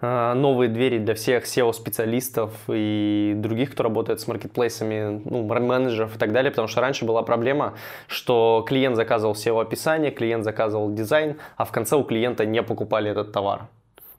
новые 0.00 0.68
двери 0.68 0.98
для 0.98 1.14
всех 1.14 1.44
SEO-специалистов 1.44 2.50
и 2.68 3.32
других, 3.36 3.72
кто 3.72 3.82
работает 3.82 4.20
с 4.20 4.28
маркетплейсами, 4.28 5.22
ну, 5.24 5.42
менеджеров 5.42 6.16
и 6.16 6.18
так 6.18 6.32
далее, 6.32 6.50
потому 6.50 6.68
что 6.68 6.80
раньше 6.80 7.04
была 7.04 7.22
проблема, 7.22 7.74
что 8.06 8.64
клиент 8.68 8.96
заказывал 8.96 9.34
SEO-описание, 9.34 10.10
клиент 10.10 10.44
заказывал 10.44 10.92
дизайн, 10.92 11.36
а 11.56 11.64
в 11.64 11.72
конце 11.72 11.96
у 11.96 12.04
клиента 12.04 12.44
не 12.44 12.62
покупали 12.62 13.10
этот 13.10 13.32
товар. 13.32 13.68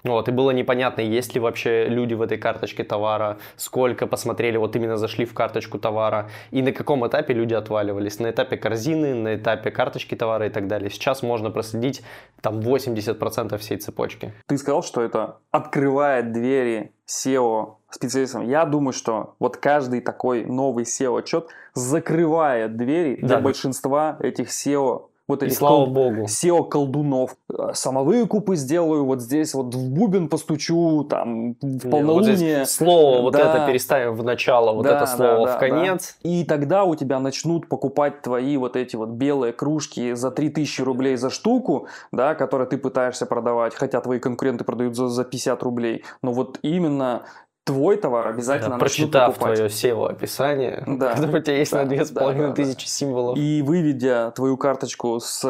Вот, 0.04 0.30
и 0.30 0.32
было 0.32 0.52
непонятно, 0.52 1.02
есть 1.02 1.34
ли 1.34 1.40
вообще 1.40 1.88
люди 1.88 2.14
в 2.14 2.22
этой 2.22 2.38
карточке 2.38 2.84
товара, 2.84 3.38
сколько 3.56 4.08
посмотрели, 4.08 4.58
вот 4.58 4.76
именно 4.76 4.98
зашли 4.98 5.26
в 5.26 5.34
карточку 5.34 5.80
товара, 5.80 6.30
и 6.52 6.62
на 6.62 6.72
каком 6.72 7.06
этапе 7.08 7.34
люди 7.34 7.54
отваливались, 7.54 8.20
на 8.20 8.30
этапе 8.30 8.58
корзины, 8.58 9.16
на 9.16 9.36
этапе 9.36 9.72
карточки 9.72 10.16
товара 10.16 10.48
и 10.48 10.50
так 10.50 10.68
далее. 10.68 10.90
Сейчас 10.90 11.24
можно 11.24 11.50
проследить 11.50 12.04
там 12.42 12.60
80% 12.60 13.58
всей 13.58 13.78
цепочки. 13.78 14.34
Ты 14.46 14.58
сказал, 14.58 14.84
что 14.84 15.02
это 15.02 15.38
открывает 15.52 16.32
двери 16.32 16.92
SEO 17.08 17.76
специалистам. 17.90 18.48
Я 18.48 18.66
думаю, 18.66 18.94
что 18.94 19.36
вот 19.40 19.58
каждый 19.58 20.02
такой 20.02 20.46
новый 20.46 20.84
SEO-отчет 20.84 21.48
закрывает 21.74 22.76
двери 22.76 23.16
для 23.16 23.38
да. 23.38 23.40
большинства 23.40 24.18
этих 24.20 24.50
SEO 24.50 25.08
вот 25.28 25.44
этих 25.44 25.58
слава 25.58 25.86
кол... 25.86 25.94
богу. 25.94 26.24
SEO-колдунов. 26.24 27.36
Э, 27.52 27.74
Самовыкупы 27.74 28.56
сделаю, 28.56 29.06
вот 29.06 29.22
здесь 29.22 29.54
вот 29.54 29.76
в 29.76 29.90
бубен 29.90 30.30
постучу, 30.30 31.04
там, 31.04 31.54
в 31.62 31.90
полнолуние. 31.90 32.60
Вот 32.60 32.70
слово 32.70 33.22
вот 33.22 33.36
это 33.36 33.66
переставим 33.68 34.16
в 34.16 34.24
начало, 34.24 34.74
вот 34.74 34.84
да, 34.84 34.98
это 34.98 35.06
слово 35.06 35.46
да, 35.46 35.46
да, 35.46 35.58
в 35.58 35.60
конец. 35.60 36.18
Да. 36.24 36.30
И 36.30 36.44
тогда 36.46 36.86
у 36.86 36.96
тебя 36.96 37.20
начнут 37.20 37.68
покупать 37.68 38.22
твои 38.22 38.58
вот 38.58 38.76
эти 38.76 38.96
вот 38.96 39.10
белые 39.10 39.52
кружки 39.52 40.14
за 40.14 40.32
3000 40.32 40.82
рублей 40.82 41.18
за 41.18 41.30
штуку, 41.30 41.88
да, 42.12 42.36
которые 42.36 42.68
ты 42.68 42.78
пытаешься 42.78 43.26
продавать, 43.26 43.76
хотя 43.76 44.00
твои 44.00 44.20
конкуренты 44.20 44.64
продают 44.64 44.96
за, 44.96 45.10
за 45.10 45.26
50 45.26 45.62
рублей. 45.64 46.04
Но 46.22 46.32
вот 46.32 46.60
именно 46.62 47.24
твой 47.68 47.98
товар 47.98 48.30
обязательно 48.30 48.72
да, 48.72 48.78
Прочитав 48.78 49.34
покупать. 49.34 49.56
твое 49.56 49.70
SEO-описание, 49.70 50.84
да. 50.88 51.16
которое 51.16 51.40
у 51.40 51.44
тебя 51.44 51.58
есть 51.58 51.72
да, 51.74 51.84
на 51.84 51.90
2500 51.90 52.38
да, 52.38 52.52
тысячи 52.54 52.86
да. 52.86 52.92
символов. 52.92 53.38
И 53.38 53.62
выведя 53.62 54.32
твою 54.32 54.56
карточку 54.56 55.20
с 55.20 55.44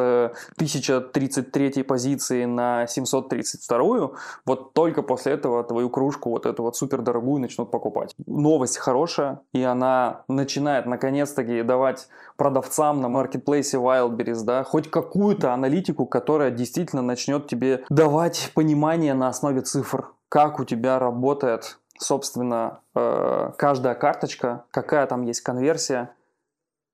1033 0.55 1.83
позиции 1.83 2.45
на 2.45 2.87
732, 2.87 4.11
вот 4.45 4.73
только 4.73 5.03
после 5.03 5.33
этого 5.33 5.63
твою 5.63 5.91
кружку, 5.91 6.31
вот 6.31 6.47
эту 6.47 6.63
вот 6.63 6.75
супер 6.75 7.03
дорогую, 7.03 7.39
начнут 7.39 7.69
покупать. 7.69 8.15
Новость 8.25 8.79
хорошая, 8.79 9.41
и 9.53 9.61
она 9.61 10.23
начинает 10.27 10.87
наконец-таки 10.87 11.61
давать 11.61 12.07
продавцам 12.35 12.99
на 12.99 13.09
маркетплейсе 13.09 13.77
Wildberries, 13.77 14.43
да, 14.43 14.63
хоть 14.63 14.89
какую-то 14.89 15.53
аналитику, 15.53 16.07
которая 16.07 16.49
действительно 16.49 17.03
начнет 17.03 17.47
тебе 17.47 17.83
давать 17.89 18.51
понимание 18.55 19.13
на 19.13 19.27
основе 19.27 19.61
цифр, 19.61 20.09
как 20.29 20.59
у 20.59 20.65
тебя 20.65 20.99
работает 20.99 21.77
собственно, 21.99 22.81
э, 22.95 23.51
каждая 23.57 23.95
карточка, 23.95 24.65
какая 24.71 25.05
там 25.07 25.23
есть 25.23 25.41
конверсия, 25.41 26.11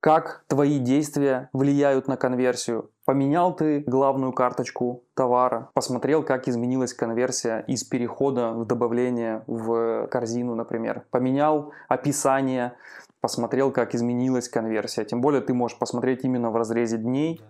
как 0.03 0.43
твои 0.47 0.79
действия 0.79 1.49
влияют 1.53 2.09
на 2.09 2.17
конверсию. 2.17 2.91
Поменял 3.05 3.55
ты 3.55 3.85
главную 3.87 4.33
карточку 4.33 5.05
товара, 5.13 5.69
посмотрел, 5.73 6.23
как 6.23 6.49
изменилась 6.49 6.93
конверсия 6.93 7.63
из 7.67 7.85
перехода 7.85 8.51
в 8.51 8.65
добавление 8.65 9.45
в 9.47 10.07
корзину, 10.07 10.55
например. 10.55 11.05
Поменял 11.09 11.71
описание, 11.87 12.73
посмотрел, 13.21 13.71
как 13.71 13.95
изменилась 13.95 14.49
конверсия. 14.49 15.05
Тем 15.05 15.21
более 15.21 15.41
ты 15.41 15.53
можешь 15.53 15.79
посмотреть 15.79 16.25
именно 16.25 16.51
в 16.51 16.57
разрезе 16.57 16.97
дней. 16.97 17.41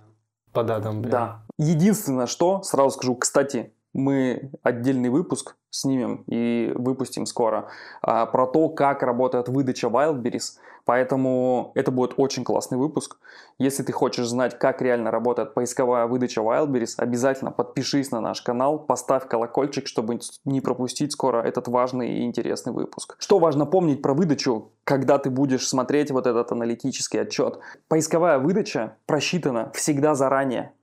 По 0.51 0.63
датам. 0.63 1.01
Да. 1.01 1.41
Единственное, 1.57 2.27
что, 2.27 2.61
сразу 2.61 2.91
скажу, 2.91 3.15
кстати, 3.15 3.73
мы 3.93 4.51
отдельный 4.63 5.09
выпуск 5.09 5.55
снимем 5.69 6.23
и 6.27 6.71
выпустим 6.75 7.25
скоро 7.25 7.69
а, 8.01 8.25
про 8.25 8.45
то, 8.47 8.69
как 8.69 9.03
работает 9.03 9.49
выдача 9.49 9.87
Wildberries. 9.87 10.57
Поэтому 10.85 11.71
это 11.75 11.91
будет 11.91 12.15
очень 12.17 12.43
классный 12.43 12.77
выпуск. 12.77 13.17
Если 13.57 13.83
ты 13.83 13.93
хочешь 13.93 14.27
знать, 14.27 14.59
как 14.59 14.81
реально 14.81 15.11
работает 15.11 15.53
поисковая 15.53 16.07
выдача 16.07 16.41
Wildberries, 16.41 16.95
обязательно 16.97 17.51
подпишись 17.51 18.11
на 18.11 18.19
наш 18.19 18.41
канал, 18.41 18.79
поставь 18.79 19.27
колокольчик, 19.27 19.87
чтобы 19.87 20.19
не 20.43 20.61
пропустить 20.61 21.13
скоро 21.13 21.41
этот 21.41 21.69
важный 21.69 22.19
и 22.19 22.23
интересный 22.23 22.73
выпуск. 22.73 23.15
Что 23.19 23.39
важно 23.39 23.65
помнить 23.65 24.01
про 24.01 24.13
выдачу, 24.13 24.71
когда 24.83 25.17
ты 25.17 25.29
будешь 25.29 25.67
смотреть 25.67 26.11
вот 26.11 26.27
этот 26.27 26.51
аналитический 26.51 27.21
отчет? 27.21 27.59
Поисковая 27.87 28.39
выдача 28.39 28.97
просчитана 29.05 29.71
всегда 29.73 30.15
заранее. 30.15 30.73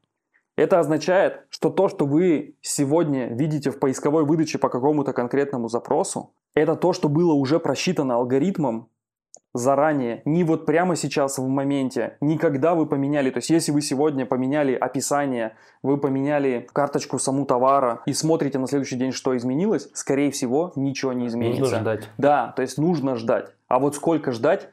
Это 0.61 0.79
означает, 0.79 1.47
что 1.49 1.71
то, 1.71 1.89
что 1.89 2.05
вы 2.05 2.55
сегодня 2.61 3.29
видите 3.29 3.71
в 3.71 3.79
поисковой 3.79 4.27
выдаче 4.27 4.59
по 4.59 4.69
какому-то 4.69 5.15
конкретному 5.15 5.71
запросу, 5.71 6.35
это 6.55 6.77
то, 6.77 6.93
что 6.93 7.09
было 7.09 7.33
уже 7.33 7.59
просчитано 7.59 8.17
алгоритмом 8.17 8.91
заранее, 9.55 10.21
не 10.27 10.45
вот 10.45 10.67
прямо 10.67 10.97
сейчас 10.97 11.39
в 11.39 11.49
моменте, 11.49 12.19
никогда 12.21 12.75
вы 12.75 12.85
поменяли, 12.85 13.31
то 13.31 13.39
есть 13.39 13.49
если 13.49 13.73
вы 13.73 13.81
сегодня 13.81 14.27
поменяли 14.27 14.75
описание, 14.75 15.57
вы 15.83 15.97
поменяли 15.97 16.69
карточку 16.75 17.19
саму 17.19 17.47
товара 17.47 18.03
и 18.05 18.13
смотрите 18.13 18.59
на 18.59 18.67
следующий 18.67 18.97
день, 18.97 19.13
что 19.13 19.35
изменилось, 19.35 19.89
скорее 19.95 20.31
всего, 20.31 20.73
ничего 20.77 21.15
не 21.15 21.29
изменится. 21.29 21.63
Нужно 21.63 21.79
ждать. 21.79 22.09
Да, 22.19 22.53
то 22.55 22.61
есть 22.61 22.77
нужно 22.77 23.17
ждать. 23.17 23.47
А 23.67 23.79
вот 23.79 23.95
сколько 23.95 24.31
ждать, 24.31 24.69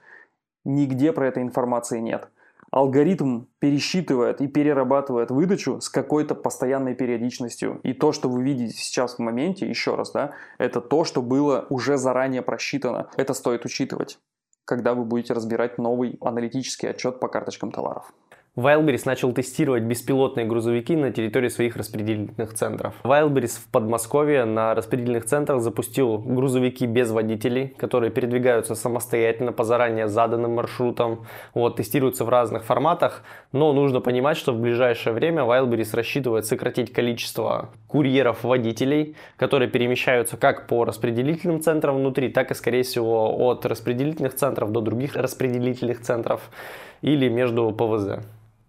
нигде 0.66 1.14
про 1.14 1.30
этой 1.30 1.44
информации 1.44 2.00
нет 2.00 2.28
алгоритм 2.72 3.46
пересчитывает 3.60 4.42
и 4.42 4.48
перерабатывает 4.48 5.32
выдачу 5.32 5.80
с 5.82 5.90
какой-то 5.90 6.36
постоянной 6.36 6.96
периодичностью. 6.96 7.80
И 7.84 7.94
то, 7.94 8.12
что 8.12 8.30
вы 8.30 8.44
видите 8.44 8.76
сейчас 8.76 9.16
в 9.16 9.20
моменте, 9.20 9.68
еще 9.68 9.96
раз, 9.96 10.12
да, 10.12 10.34
это 10.58 10.82
то, 10.82 11.04
что 11.04 11.22
было 11.22 11.66
уже 11.70 11.98
заранее 11.98 12.42
просчитано. 12.42 13.10
Это 13.16 13.34
стоит 13.34 13.66
учитывать, 13.66 14.20
когда 14.66 14.94
вы 14.94 15.06
будете 15.06 15.34
разбирать 15.34 15.78
новый 15.78 16.18
аналитический 16.22 16.90
отчет 16.90 17.20
по 17.20 17.28
карточкам 17.28 17.72
товаров. 17.72 18.14
Wildberries 18.58 19.04
начал 19.06 19.34
тестировать 19.34 19.84
беспилотные 19.84 20.48
грузовики 20.48 20.96
на 20.96 21.12
территории 21.12 21.48
своих 21.48 21.78
распределительных 21.78 22.56
центров. 22.56 22.96
Wildberries 23.04 23.60
в 23.60 23.68
Подмосковье 23.68 24.46
на 24.46 24.74
распределительных 24.74 25.26
центрах 25.26 25.62
запустил 25.62 26.18
грузовики 26.18 26.88
без 26.88 27.12
водителей, 27.12 27.68
которые 27.78 28.10
передвигаются 28.10 28.74
самостоятельно 28.74 29.52
по 29.52 29.64
заранее 29.64 30.08
заданным 30.08 30.56
маршрутам. 30.56 31.28
Вот, 31.54 31.76
тестируются 31.76 32.26
в 32.26 32.30
разных 32.30 32.64
форматах, 32.64 33.22
но 33.52 33.74
нужно 33.74 34.02
понимать, 34.02 34.38
что 34.38 34.54
в 34.54 34.60
ближайшее 34.60 35.14
время 35.14 35.44
Wildberries 35.44 35.96
рассчитывает 35.96 36.48
сократить 36.48 36.92
количество 36.92 37.70
курьеров-водителей, 37.88 39.16
которые 39.36 39.70
перемещаются 39.70 40.36
как 40.36 40.66
по 40.66 40.84
распределительным 40.84 41.62
центрам 41.62 41.98
внутри, 41.98 42.30
так 42.30 42.50
и, 42.50 42.56
скорее 42.56 42.82
всего, 42.82 43.38
от 43.38 43.68
распределительных 43.68 44.34
центров 44.34 44.72
до 44.72 44.82
других 44.82 45.16
распределительных 45.16 46.02
центров 46.02 46.50
или 47.04 47.30
между 47.30 47.72
ПВЗ. 47.72 48.26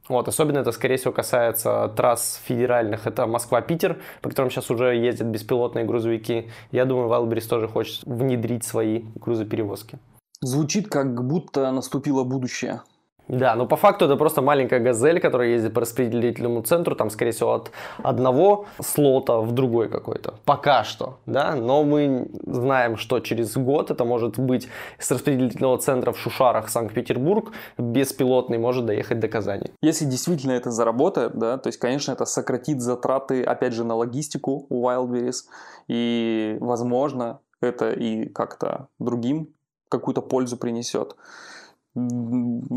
Вот, 0.09 0.27
особенно 0.29 0.59
это, 0.59 0.73
скорее 0.73 0.97
всего, 0.97 1.13
касается 1.13 1.93
трасс 1.97 2.41
федеральных. 2.45 3.07
Это 3.07 3.27
Москва-Питер, 3.27 4.01
по 4.23 4.31
которым 4.31 4.51
сейчас 4.51 4.71
уже 4.71 4.97
ездят 4.97 5.29
беспилотные 5.29 5.85
грузовики. 5.85 6.51
Я 6.73 6.85
думаю, 6.85 7.09
Wildberries 7.09 7.49
тоже 7.49 7.69
хочет 7.69 8.05
внедрить 8.05 8.65
свои 8.65 9.05
грузоперевозки. 9.17 9.99
Звучит, 10.41 10.89
как 10.89 11.27
будто 11.27 11.71
наступило 11.73 12.25
будущее. 12.25 12.83
Да, 13.29 13.55
но 13.55 13.67
по 13.67 13.77
факту 13.77 14.07
это 14.07 14.17
просто 14.17 14.43
маленькая 14.43 14.81
газель, 14.81 15.21
которая 15.21 15.49
ездит 15.49 15.75
по 15.75 15.83
распределительному 15.83 16.63
центру, 16.63 16.97
там, 16.97 17.11
скорее 17.11 17.33
всего, 17.33 17.53
от 17.53 17.71
одного 18.03 18.67
слота 18.81 19.41
в 19.41 19.53
другой 19.53 19.89
какой-то. 19.89 20.35
Пока 20.45 20.83
что, 20.85 21.19
да, 21.27 21.55
но 21.55 21.85
мы 21.85 22.31
знаем, 22.47 22.97
что 22.97 23.21
через 23.21 23.57
год 23.57 23.91
это 23.91 24.05
может 24.05 24.39
быть 24.39 24.69
с 24.99 25.11
распределительного 25.11 25.79
центра 25.79 26.13
в 26.13 26.19
Шушарах, 26.19 26.71
Санкт-Петербург, 26.71 27.53
беспилотный 27.77 28.59
может 28.59 28.87
доехать 28.87 29.21
до 29.21 29.29
Казани. 29.29 29.71
Если 29.83 30.07
действительно 30.07 30.53
это 30.53 30.71
заработает, 30.71 31.39
да, 31.39 31.59
то 31.59 31.69
есть, 31.69 31.79
конечно, 31.79 32.13
это 32.13 32.25
сократит 32.25 32.81
затраты, 32.81 33.43
опять 33.43 33.75
же, 33.75 33.85
на 33.85 33.95
логистику 33.95 34.67
у 34.71 34.89
Wildberries, 34.89 35.45
и, 35.87 36.57
возможно, 36.61 37.41
это 37.61 37.93
и 37.93 38.27
как-то 38.29 38.89
другим 38.99 39.49
какую-то 39.89 40.23
пользу 40.23 40.57
принесет 40.57 41.17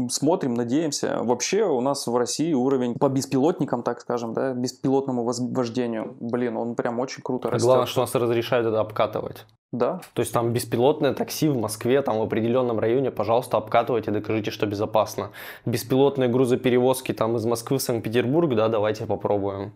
смотрим, 0.09 0.53
надеемся. 0.53 1.19
Вообще 1.21 1.63
у 1.65 1.81
нас 1.81 2.07
в 2.07 2.15
России 2.15 2.53
уровень 2.53 2.95
по 2.95 3.09
беспилотникам, 3.09 3.83
так 3.83 4.01
скажем, 4.01 4.33
да, 4.33 4.53
беспилотному 4.53 5.23
вождению, 5.23 6.15
блин, 6.19 6.57
он 6.57 6.75
прям 6.75 6.99
очень 6.99 7.21
круто 7.23 7.49
растет. 7.49 7.65
Главное, 7.65 7.85
что 7.87 8.01
нас 8.01 8.15
разрешают 8.15 8.67
это 8.67 8.79
обкатывать. 8.79 9.45
Да. 9.71 10.01
То 10.13 10.21
есть 10.21 10.33
там 10.33 10.51
беспилотное 10.51 11.13
такси 11.13 11.47
в 11.47 11.57
Москве, 11.57 12.01
там 12.01 12.19
в 12.19 12.21
определенном 12.21 12.79
районе, 12.79 13.09
пожалуйста, 13.09 13.57
обкатывайте, 13.57 14.11
докажите, 14.11 14.51
что 14.51 14.65
безопасно. 14.65 15.31
Беспилотные 15.65 16.27
грузоперевозки 16.27 17.13
там 17.13 17.37
из 17.37 17.45
Москвы 17.45 17.77
в 17.77 17.81
Санкт-Петербург, 17.81 18.53
да, 18.53 18.67
давайте 18.67 19.05
попробуем. 19.05 19.73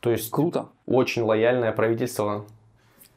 То 0.00 0.10
есть 0.10 0.30
круто. 0.30 0.68
Очень 0.86 1.22
лояльное 1.22 1.72
правительство 1.72 2.46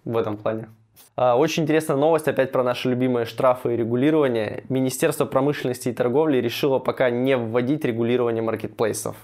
в 0.03 0.17
этом 0.17 0.37
плане. 0.37 0.69
А, 1.15 1.35
очень 1.37 1.63
интересная 1.63 1.97
новость 1.97 2.27
опять 2.27 2.51
про 2.51 2.63
наши 2.63 2.89
любимые 2.89 3.25
штрафы 3.25 3.73
и 3.73 3.77
регулирование. 3.77 4.63
Министерство 4.69 5.25
промышленности 5.25 5.89
и 5.89 5.93
торговли 5.93 6.37
решило 6.37 6.79
пока 6.79 7.09
не 7.09 7.35
вводить 7.37 7.85
регулирование 7.85 8.43
маркетплейсов. 8.43 9.15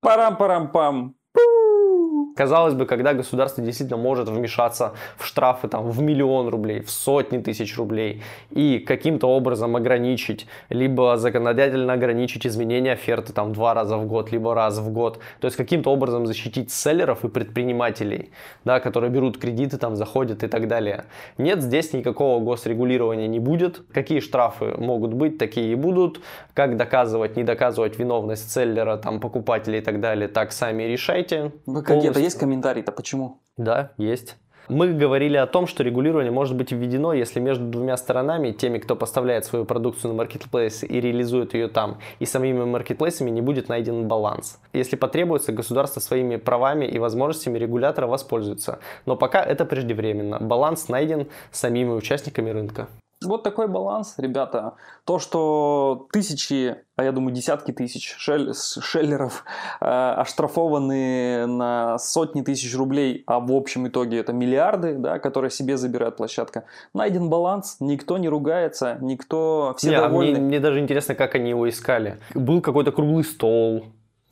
Парам-парам-пам. 0.00 1.14
Казалось 2.34 2.74
бы, 2.74 2.86
когда 2.86 3.12
государство 3.12 3.62
действительно 3.62 3.98
может 3.98 4.28
вмешаться 4.28 4.94
в 5.18 5.26
штрафы 5.26 5.68
там, 5.68 5.90
в 5.90 6.00
миллион 6.00 6.48
рублей, 6.48 6.80
в 6.80 6.90
сотни 6.90 7.38
тысяч 7.38 7.76
рублей 7.76 8.22
и 8.50 8.78
каким-то 8.78 9.28
образом 9.28 9.76
ограничить, 9.76 10.46
либо 10.70 11.18
законодательно 11.18 11.92
ограничить 11.92 12.46
изменение 12.46 12.94
оферты 12.94 13.32
там, 13.32 13.52
два 13.52 13.74
раза 13.74 13.98
в 13.98 14.06
год, 14.06 14.32
либо 14.32 14.54
раз 14.54 14.78
в 14.78 14.90
год, 14.90 15.18
то 15.40 15.46
есть 15.46 15.56
каким-то 15.56 15.90
образом 15.90 16.26
защитить 16.26 16.70
селлеров 16.70 17.24
и 17.24 17.28
предпринимателей, 17.28 18.30
да, 18.64 18.80
которые 18.80 19.10
берут 19.10 19.38
кредиты, 19.38 19.76
там, 19.76 19.94
заходят 19.96 20.42
и 20.42 20.48
так 20.48 20.68
далее. 20.68 21.04
Нет, 21.36 21.62
здесь 21.62 21.92
никакого 21.92 22.42
госрегулирования 22.42 23.28
не 23.28 23.40
будет. 23.40 23.82
Какие 23.92 24.20
штрафы 24.20 24.74
могут 24.78 25.12
быть, 25.12 25.36
такие 25.36 25.72
и 25.72 25.74
будут. 25.74 26.20
Как 26.54 26.76
доказывать, 26.76 27.36
не 27.36 27.44
доказывать 27.44 27.98
виновность 27.98 28.50
селлера, 28.50 28.96
там, 28.96 29.20
покупателей 29.20 29.80
и 29.80 29.82
так 29.82 30.00
далее, 30.00 30.28
так 30.28 30.52
сами 30.52 30.84
решайте. 30.84 31.52
Вы 31.66 31.82
какие-то 31.82 32.21
есть 32.22 32.38
комментарий-то? 32.38 32.92
Почему? 32.92 33.40
Да, 33.56 33.92
есть. 33.98 34.36
Мы 34.68 34.92
говорили 34.92 35.36
о 35.36 35.46
том, 35.46 35.66
что 35.66 35.82
регулирование 35.82 36.30
может 36.30 36.56
быть 36.56 36.70
введено, 36.70 37.12
если 37.12 37.40
между 37.40 37.64
двумя 37.66 37.96
сторонами, 37.96 38.52
теми, 38.52 38.78
кто 38.78 38.94
поставляет 38.94 39.44
свою 39.44 39.64
продукцию 39.64 40.12
на 40.12 40.18
маркетплейс 40.18 40.84
и 40.84 41.00
реализует 41.00 41.52
ее 41.54 41.66
там, 41.66 41.98
и 42.20 42.26
самими 42.26 42.64
маркетплейсами 42.64 43.30
не 43.30 43.40
будет 43.40 43.68
найден 43.68 44.06
баланс. 44.06 44.60
Если 44.72 44.94
потребуется, 44.94 45.52
государство 45.52 45.98
своими 45.98 46.36
правами 46.36 46.86
и 46.86 46.98
возможностями 47.00 47.58
регулятора 47.58 48.06
воспользуется. 48.06 48.78
Но 49.04 49.16
пока 49.16 49.42
это 49.42 49.64
преждевременно. 49.64 50.38
Баланс 50.38 50.88
найден 50.88 51.26
самими 51.50 51.90
участниками 51.90 52.50
рынка. 52.50 52.86
Вот 53.24 53.42
такой 53.42 53.68
баланс, 53.68 54.14
ребята. 54.18 54.74
То, 55.04 55.18
что 55.18 56.06
тысячи, 56.12 56.76
а 56.96 57.04
я 57.04 57.12
думаю 57.12 57.34
десятки 57.34 57.72
тысяч 57.72 58.14
шель, 58.18 58.52
шеллеров 58.54 59.44
э, 59.80 59.84
оштрафованы 59.84 61.46
на 61.46 61.98
сотни 61.98 62.42
тысяч 62.42 62.76
рублей, 62.76 63.24
а 63.26 63.40
в 63.40 63.52
общем 63.52 63.88
итоге 63.88 64.18
это 64.18 64.32
миллиарды, 64.32 64.94
да, 64.94 65.18
которые 65.18 65.50
себе 65.50 65.76
забирает 65.76 66.16
площадка. 66.16 66.64
Найден 66.94 67.28
баланс, 67.28 67.76
никто 67.80 68.18
не 68.18 68.28
ругается, 68.28 68.98
никто, 69.00 69.74
все 69.76 69.90
не, 69.90 69.96
довольны. 69.96 70.36
А 70.36 70.38
мне, 70.38 70.46
мне 70.46 70.60
даже 70.60 70.80
интересно, 70.80 71.14
как 71.14 71.34
они 71.34 71.50
его 71.50 71.68
искали. 71.68 72.18
Был 72.34 72.60
какой-то 72.60 72.92
круглый 72.92 73.24
стол, 73.24 73.86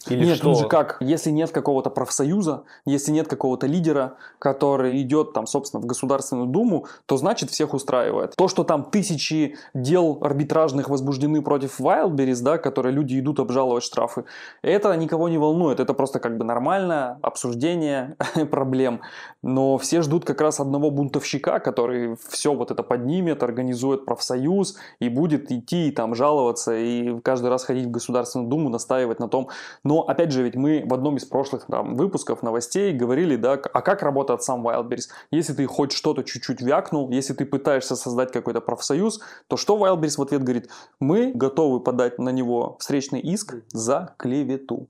или 0.09 0.25
нет, 0.25 0.37
что? 0.37 0.45
тут 0.45 0.59
же 0.59 0.69
как, 0.69 0.97
если 1.01 1.31
нет 1.31 1.51
какого-то 1.51 1.91
профсоюза, 1.91 2.65
если 2.87 3.13
нет 3.13 3.29
какого-то 3.29 3.67
лидера, 3.67 4.15
который 4.39 5.01
идет 5.03 5.35
там, 5.35 5.47
собственно, 5.47 5.83
в 5.83 5.87
Государственную 5.87 6.47
Думу, 6.47 6.87
то 7.05 7.19
значит 7.19 7.51
всех 7.51 7.75
устраивает. 7.75 8.35
То, 8.37 8.49
что 8.49 8.65
там 8.65 8.85
тысячи 8.85 9.57
дел 9.75 10.19
арбитражных 10.23 10.89
возбуждены 10.89 11.43
против 11.43 11.81
Wildberries, 11.81 12.43
да, 12.43 12.57
которые 12.57 12.95
люди 12.95 13.21
идут 13.21 13.41
обжаловать 13.41 13.85
штрафы, 13.85 14.25
это 14.63 14.95
никого 14.97 15.29
не 15.29 15.37
волнует. 15.37 15.81
Это 15.81 15.93
просто 15.93 16.19
как 16.19 16.39
бы 16.39 16.45
нормальное 16.45 17.19
обсуждение 17.21 18.17
проблем. 18.51 19.03
Но 19.43 19.77
все 19.77 20.01
ждут 20.01 20.25
как 20.25 20.41
раз 20.41 20.61
одного 20.61 20.91
бунтовщика, 20.91 21.59
который 21.59 22.17
все 22.29 22.55
вот 22.55 22.71
это 22.71 22.83
поднимет, 22.83 23.43
организует 23.43 24.07
профсоюз 24.07 24.79
и 24.99 25.11
будет 25.11 25.53
идти 25.53 25.89
и 25.89 25.91
там 25.91 26.15
жаловаться 26.15 26.75
и 26.75 27.21
каждый 27.21 27.51
раз 27.51 27.65
ходить 27.65 27.87
в 27.87 27.91
Государственную 27.91 28.49
Думу, 28.49 28.71
настаивать 28.71 29.21
на 29.21 29.29
том, 29.29 29.51
но, 29.91 30.03
опять 30.03 30.31
же, 30.31 30.45
ведь 30.45 30.55
мы 30.55 30.85
в 30.87 30.95
одном 30.95 31.17
из 31.17 31.25
прошлых 31.25 31.67
там, 31.67 31.97
выпусков 31.97 32.45
новостей 32.45 32.93
говорили, 32.93 33.35
да, 33.35 33.55
а 33.55 33.83
как 33.83 34.03
работает 34.03 34.41
сам 34.41 34.65
Wildberries. 34.65 35.09
Если 35.33 35.53
ты 35.53 35.67
хоть 35.67 35.91
что-то 35.91 36.23
чуть-чуть 36.23 36.61
вякнул, 36.61 37.11
если 37.11 37.33
ты 37.33 37.45
пытаешься 37.45 37.97
создать 37.97 38.31
какой-то 38.31 38.61
профсоюз, 38.61 39.21
то 39.49 39.57
что 39.57 39.77
Wildberries 39.77 40.17
в 40.17 40.23
ответ 40.23 40.45
говорит? 40.45 40.71
Мы 41.01 41.33
готовы 41.35 41.81
подать 41.81 42.21
на 42.21 42.29
него 42.29 42.77
встречный 42.79 43.19
иск 43.19 43.57
за 43.73 44.15
клевету. 44.17 44.87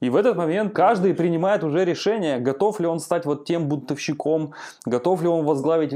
И 0.00 0.08
в 0.08 0.16
этот 0.16 0.38
момент 0.38 0.72
каждый 0.72 1.12
принимает 1.12 1.62
уже 1.62 1.84
решение, 1.84 2.38
готов 2.38 2.80
ли 2.80 2.86
он 2.86 3.00
стать 3.00 3.26
вот 3.26 3.44
тем 3.44 3.68
бунтовщиком, 3.68 4.54
готов 4.86 5.20
ли 5.20 5.28
он 5.28 5.44
возглавить 5.44 5.92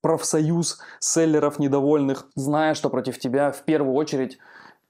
профсоюз 0.00 0.80
селлеров 0.98 1.60
недовольных, 1.60 2.26
зная, 2.34 2.74
что 2.74 2.90
против 2.90 3.20
тебя 3.20 3.52
в 3.52 3.62
первую 3.62 3.94
очередь 3.94 4.38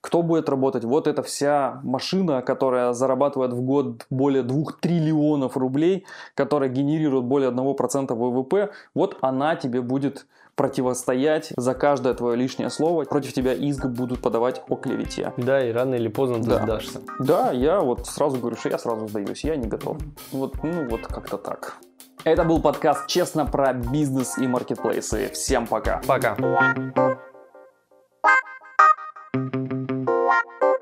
кто 0.00 0.22
будет 0.22 0.48
работать? 0.48 0.84
Вот 0.84 1.06
эта 1.06 1.22
вся 1.22 1.80
машина, 1.82 2.42
которая 2.42 2.92
зарабатывает 2.92 3.52
в 3.52 3.60
год 3.60 4.06
более 4.10 4.42
2 4.42 4.72
триллионов 4.80 5.56
рублей, 5.56 6.06
которая 6.34 6.70
генерирует 6.70 7.24
более 7.24 7.50
1% 7.50 8.14
ВВП, 8.14 8.70
вот 8.94 9.18
она 9.20 9.56
тебе 9.56 9.82
будет 9.82 10.26
противостоять 10.54 11.52
за 11.56 11.74
каждое 11.74 12.12
твое 12.14 12.36
лишнее 12.36 12.70
слово. 12.70 13.04
Против 13.04 13.32
тебя 13.32 13.54
иск 13.54 13.86
будут 13.86 14.20
подавать 14.20 14.62
о 14.68 14.76
клевете. 14.76 15.32
Да, 15.38 15.66
и 15.66 15.72
рано 15.72 15.94
или 15.94 16.08
поздно 16.08 16.38
да. 16.42 16.58
ты 16.58 16.64
сдашься. 16.64 17.00
Да, 17.18 17.50
я 17.50 17.80
вот 17.80 18.06
сразу 18.06 18.38
говорю, 18.38 18.56
что 18.56 18.68
я 18.68 18.78
сразу 18.78 19.08
сдаюсь, 19.08 19.42
я 19.44 19.56
не 19.56 19.68
готов. 19.68 19.96
Вот, 20.32 20.62
ну 20.62 20.88
вот 20.88 21.06
как-то 21.06 21.38
так. 21.38 21.76
Это 22.24 22.44
был 22.44 22.60
подкаст 22.60 23.06
«Честно 23.06 23.46
про 23.46 23.72
бизнес 23.72 24.36
и 24.36 24.46
маркетплейсы». 24.46 25.30
Всем 25.32 25.66
пока. 25.66 26.02
Пока. 26.06 26.36
Thank 29.32 29.54
you. 29.54 30.79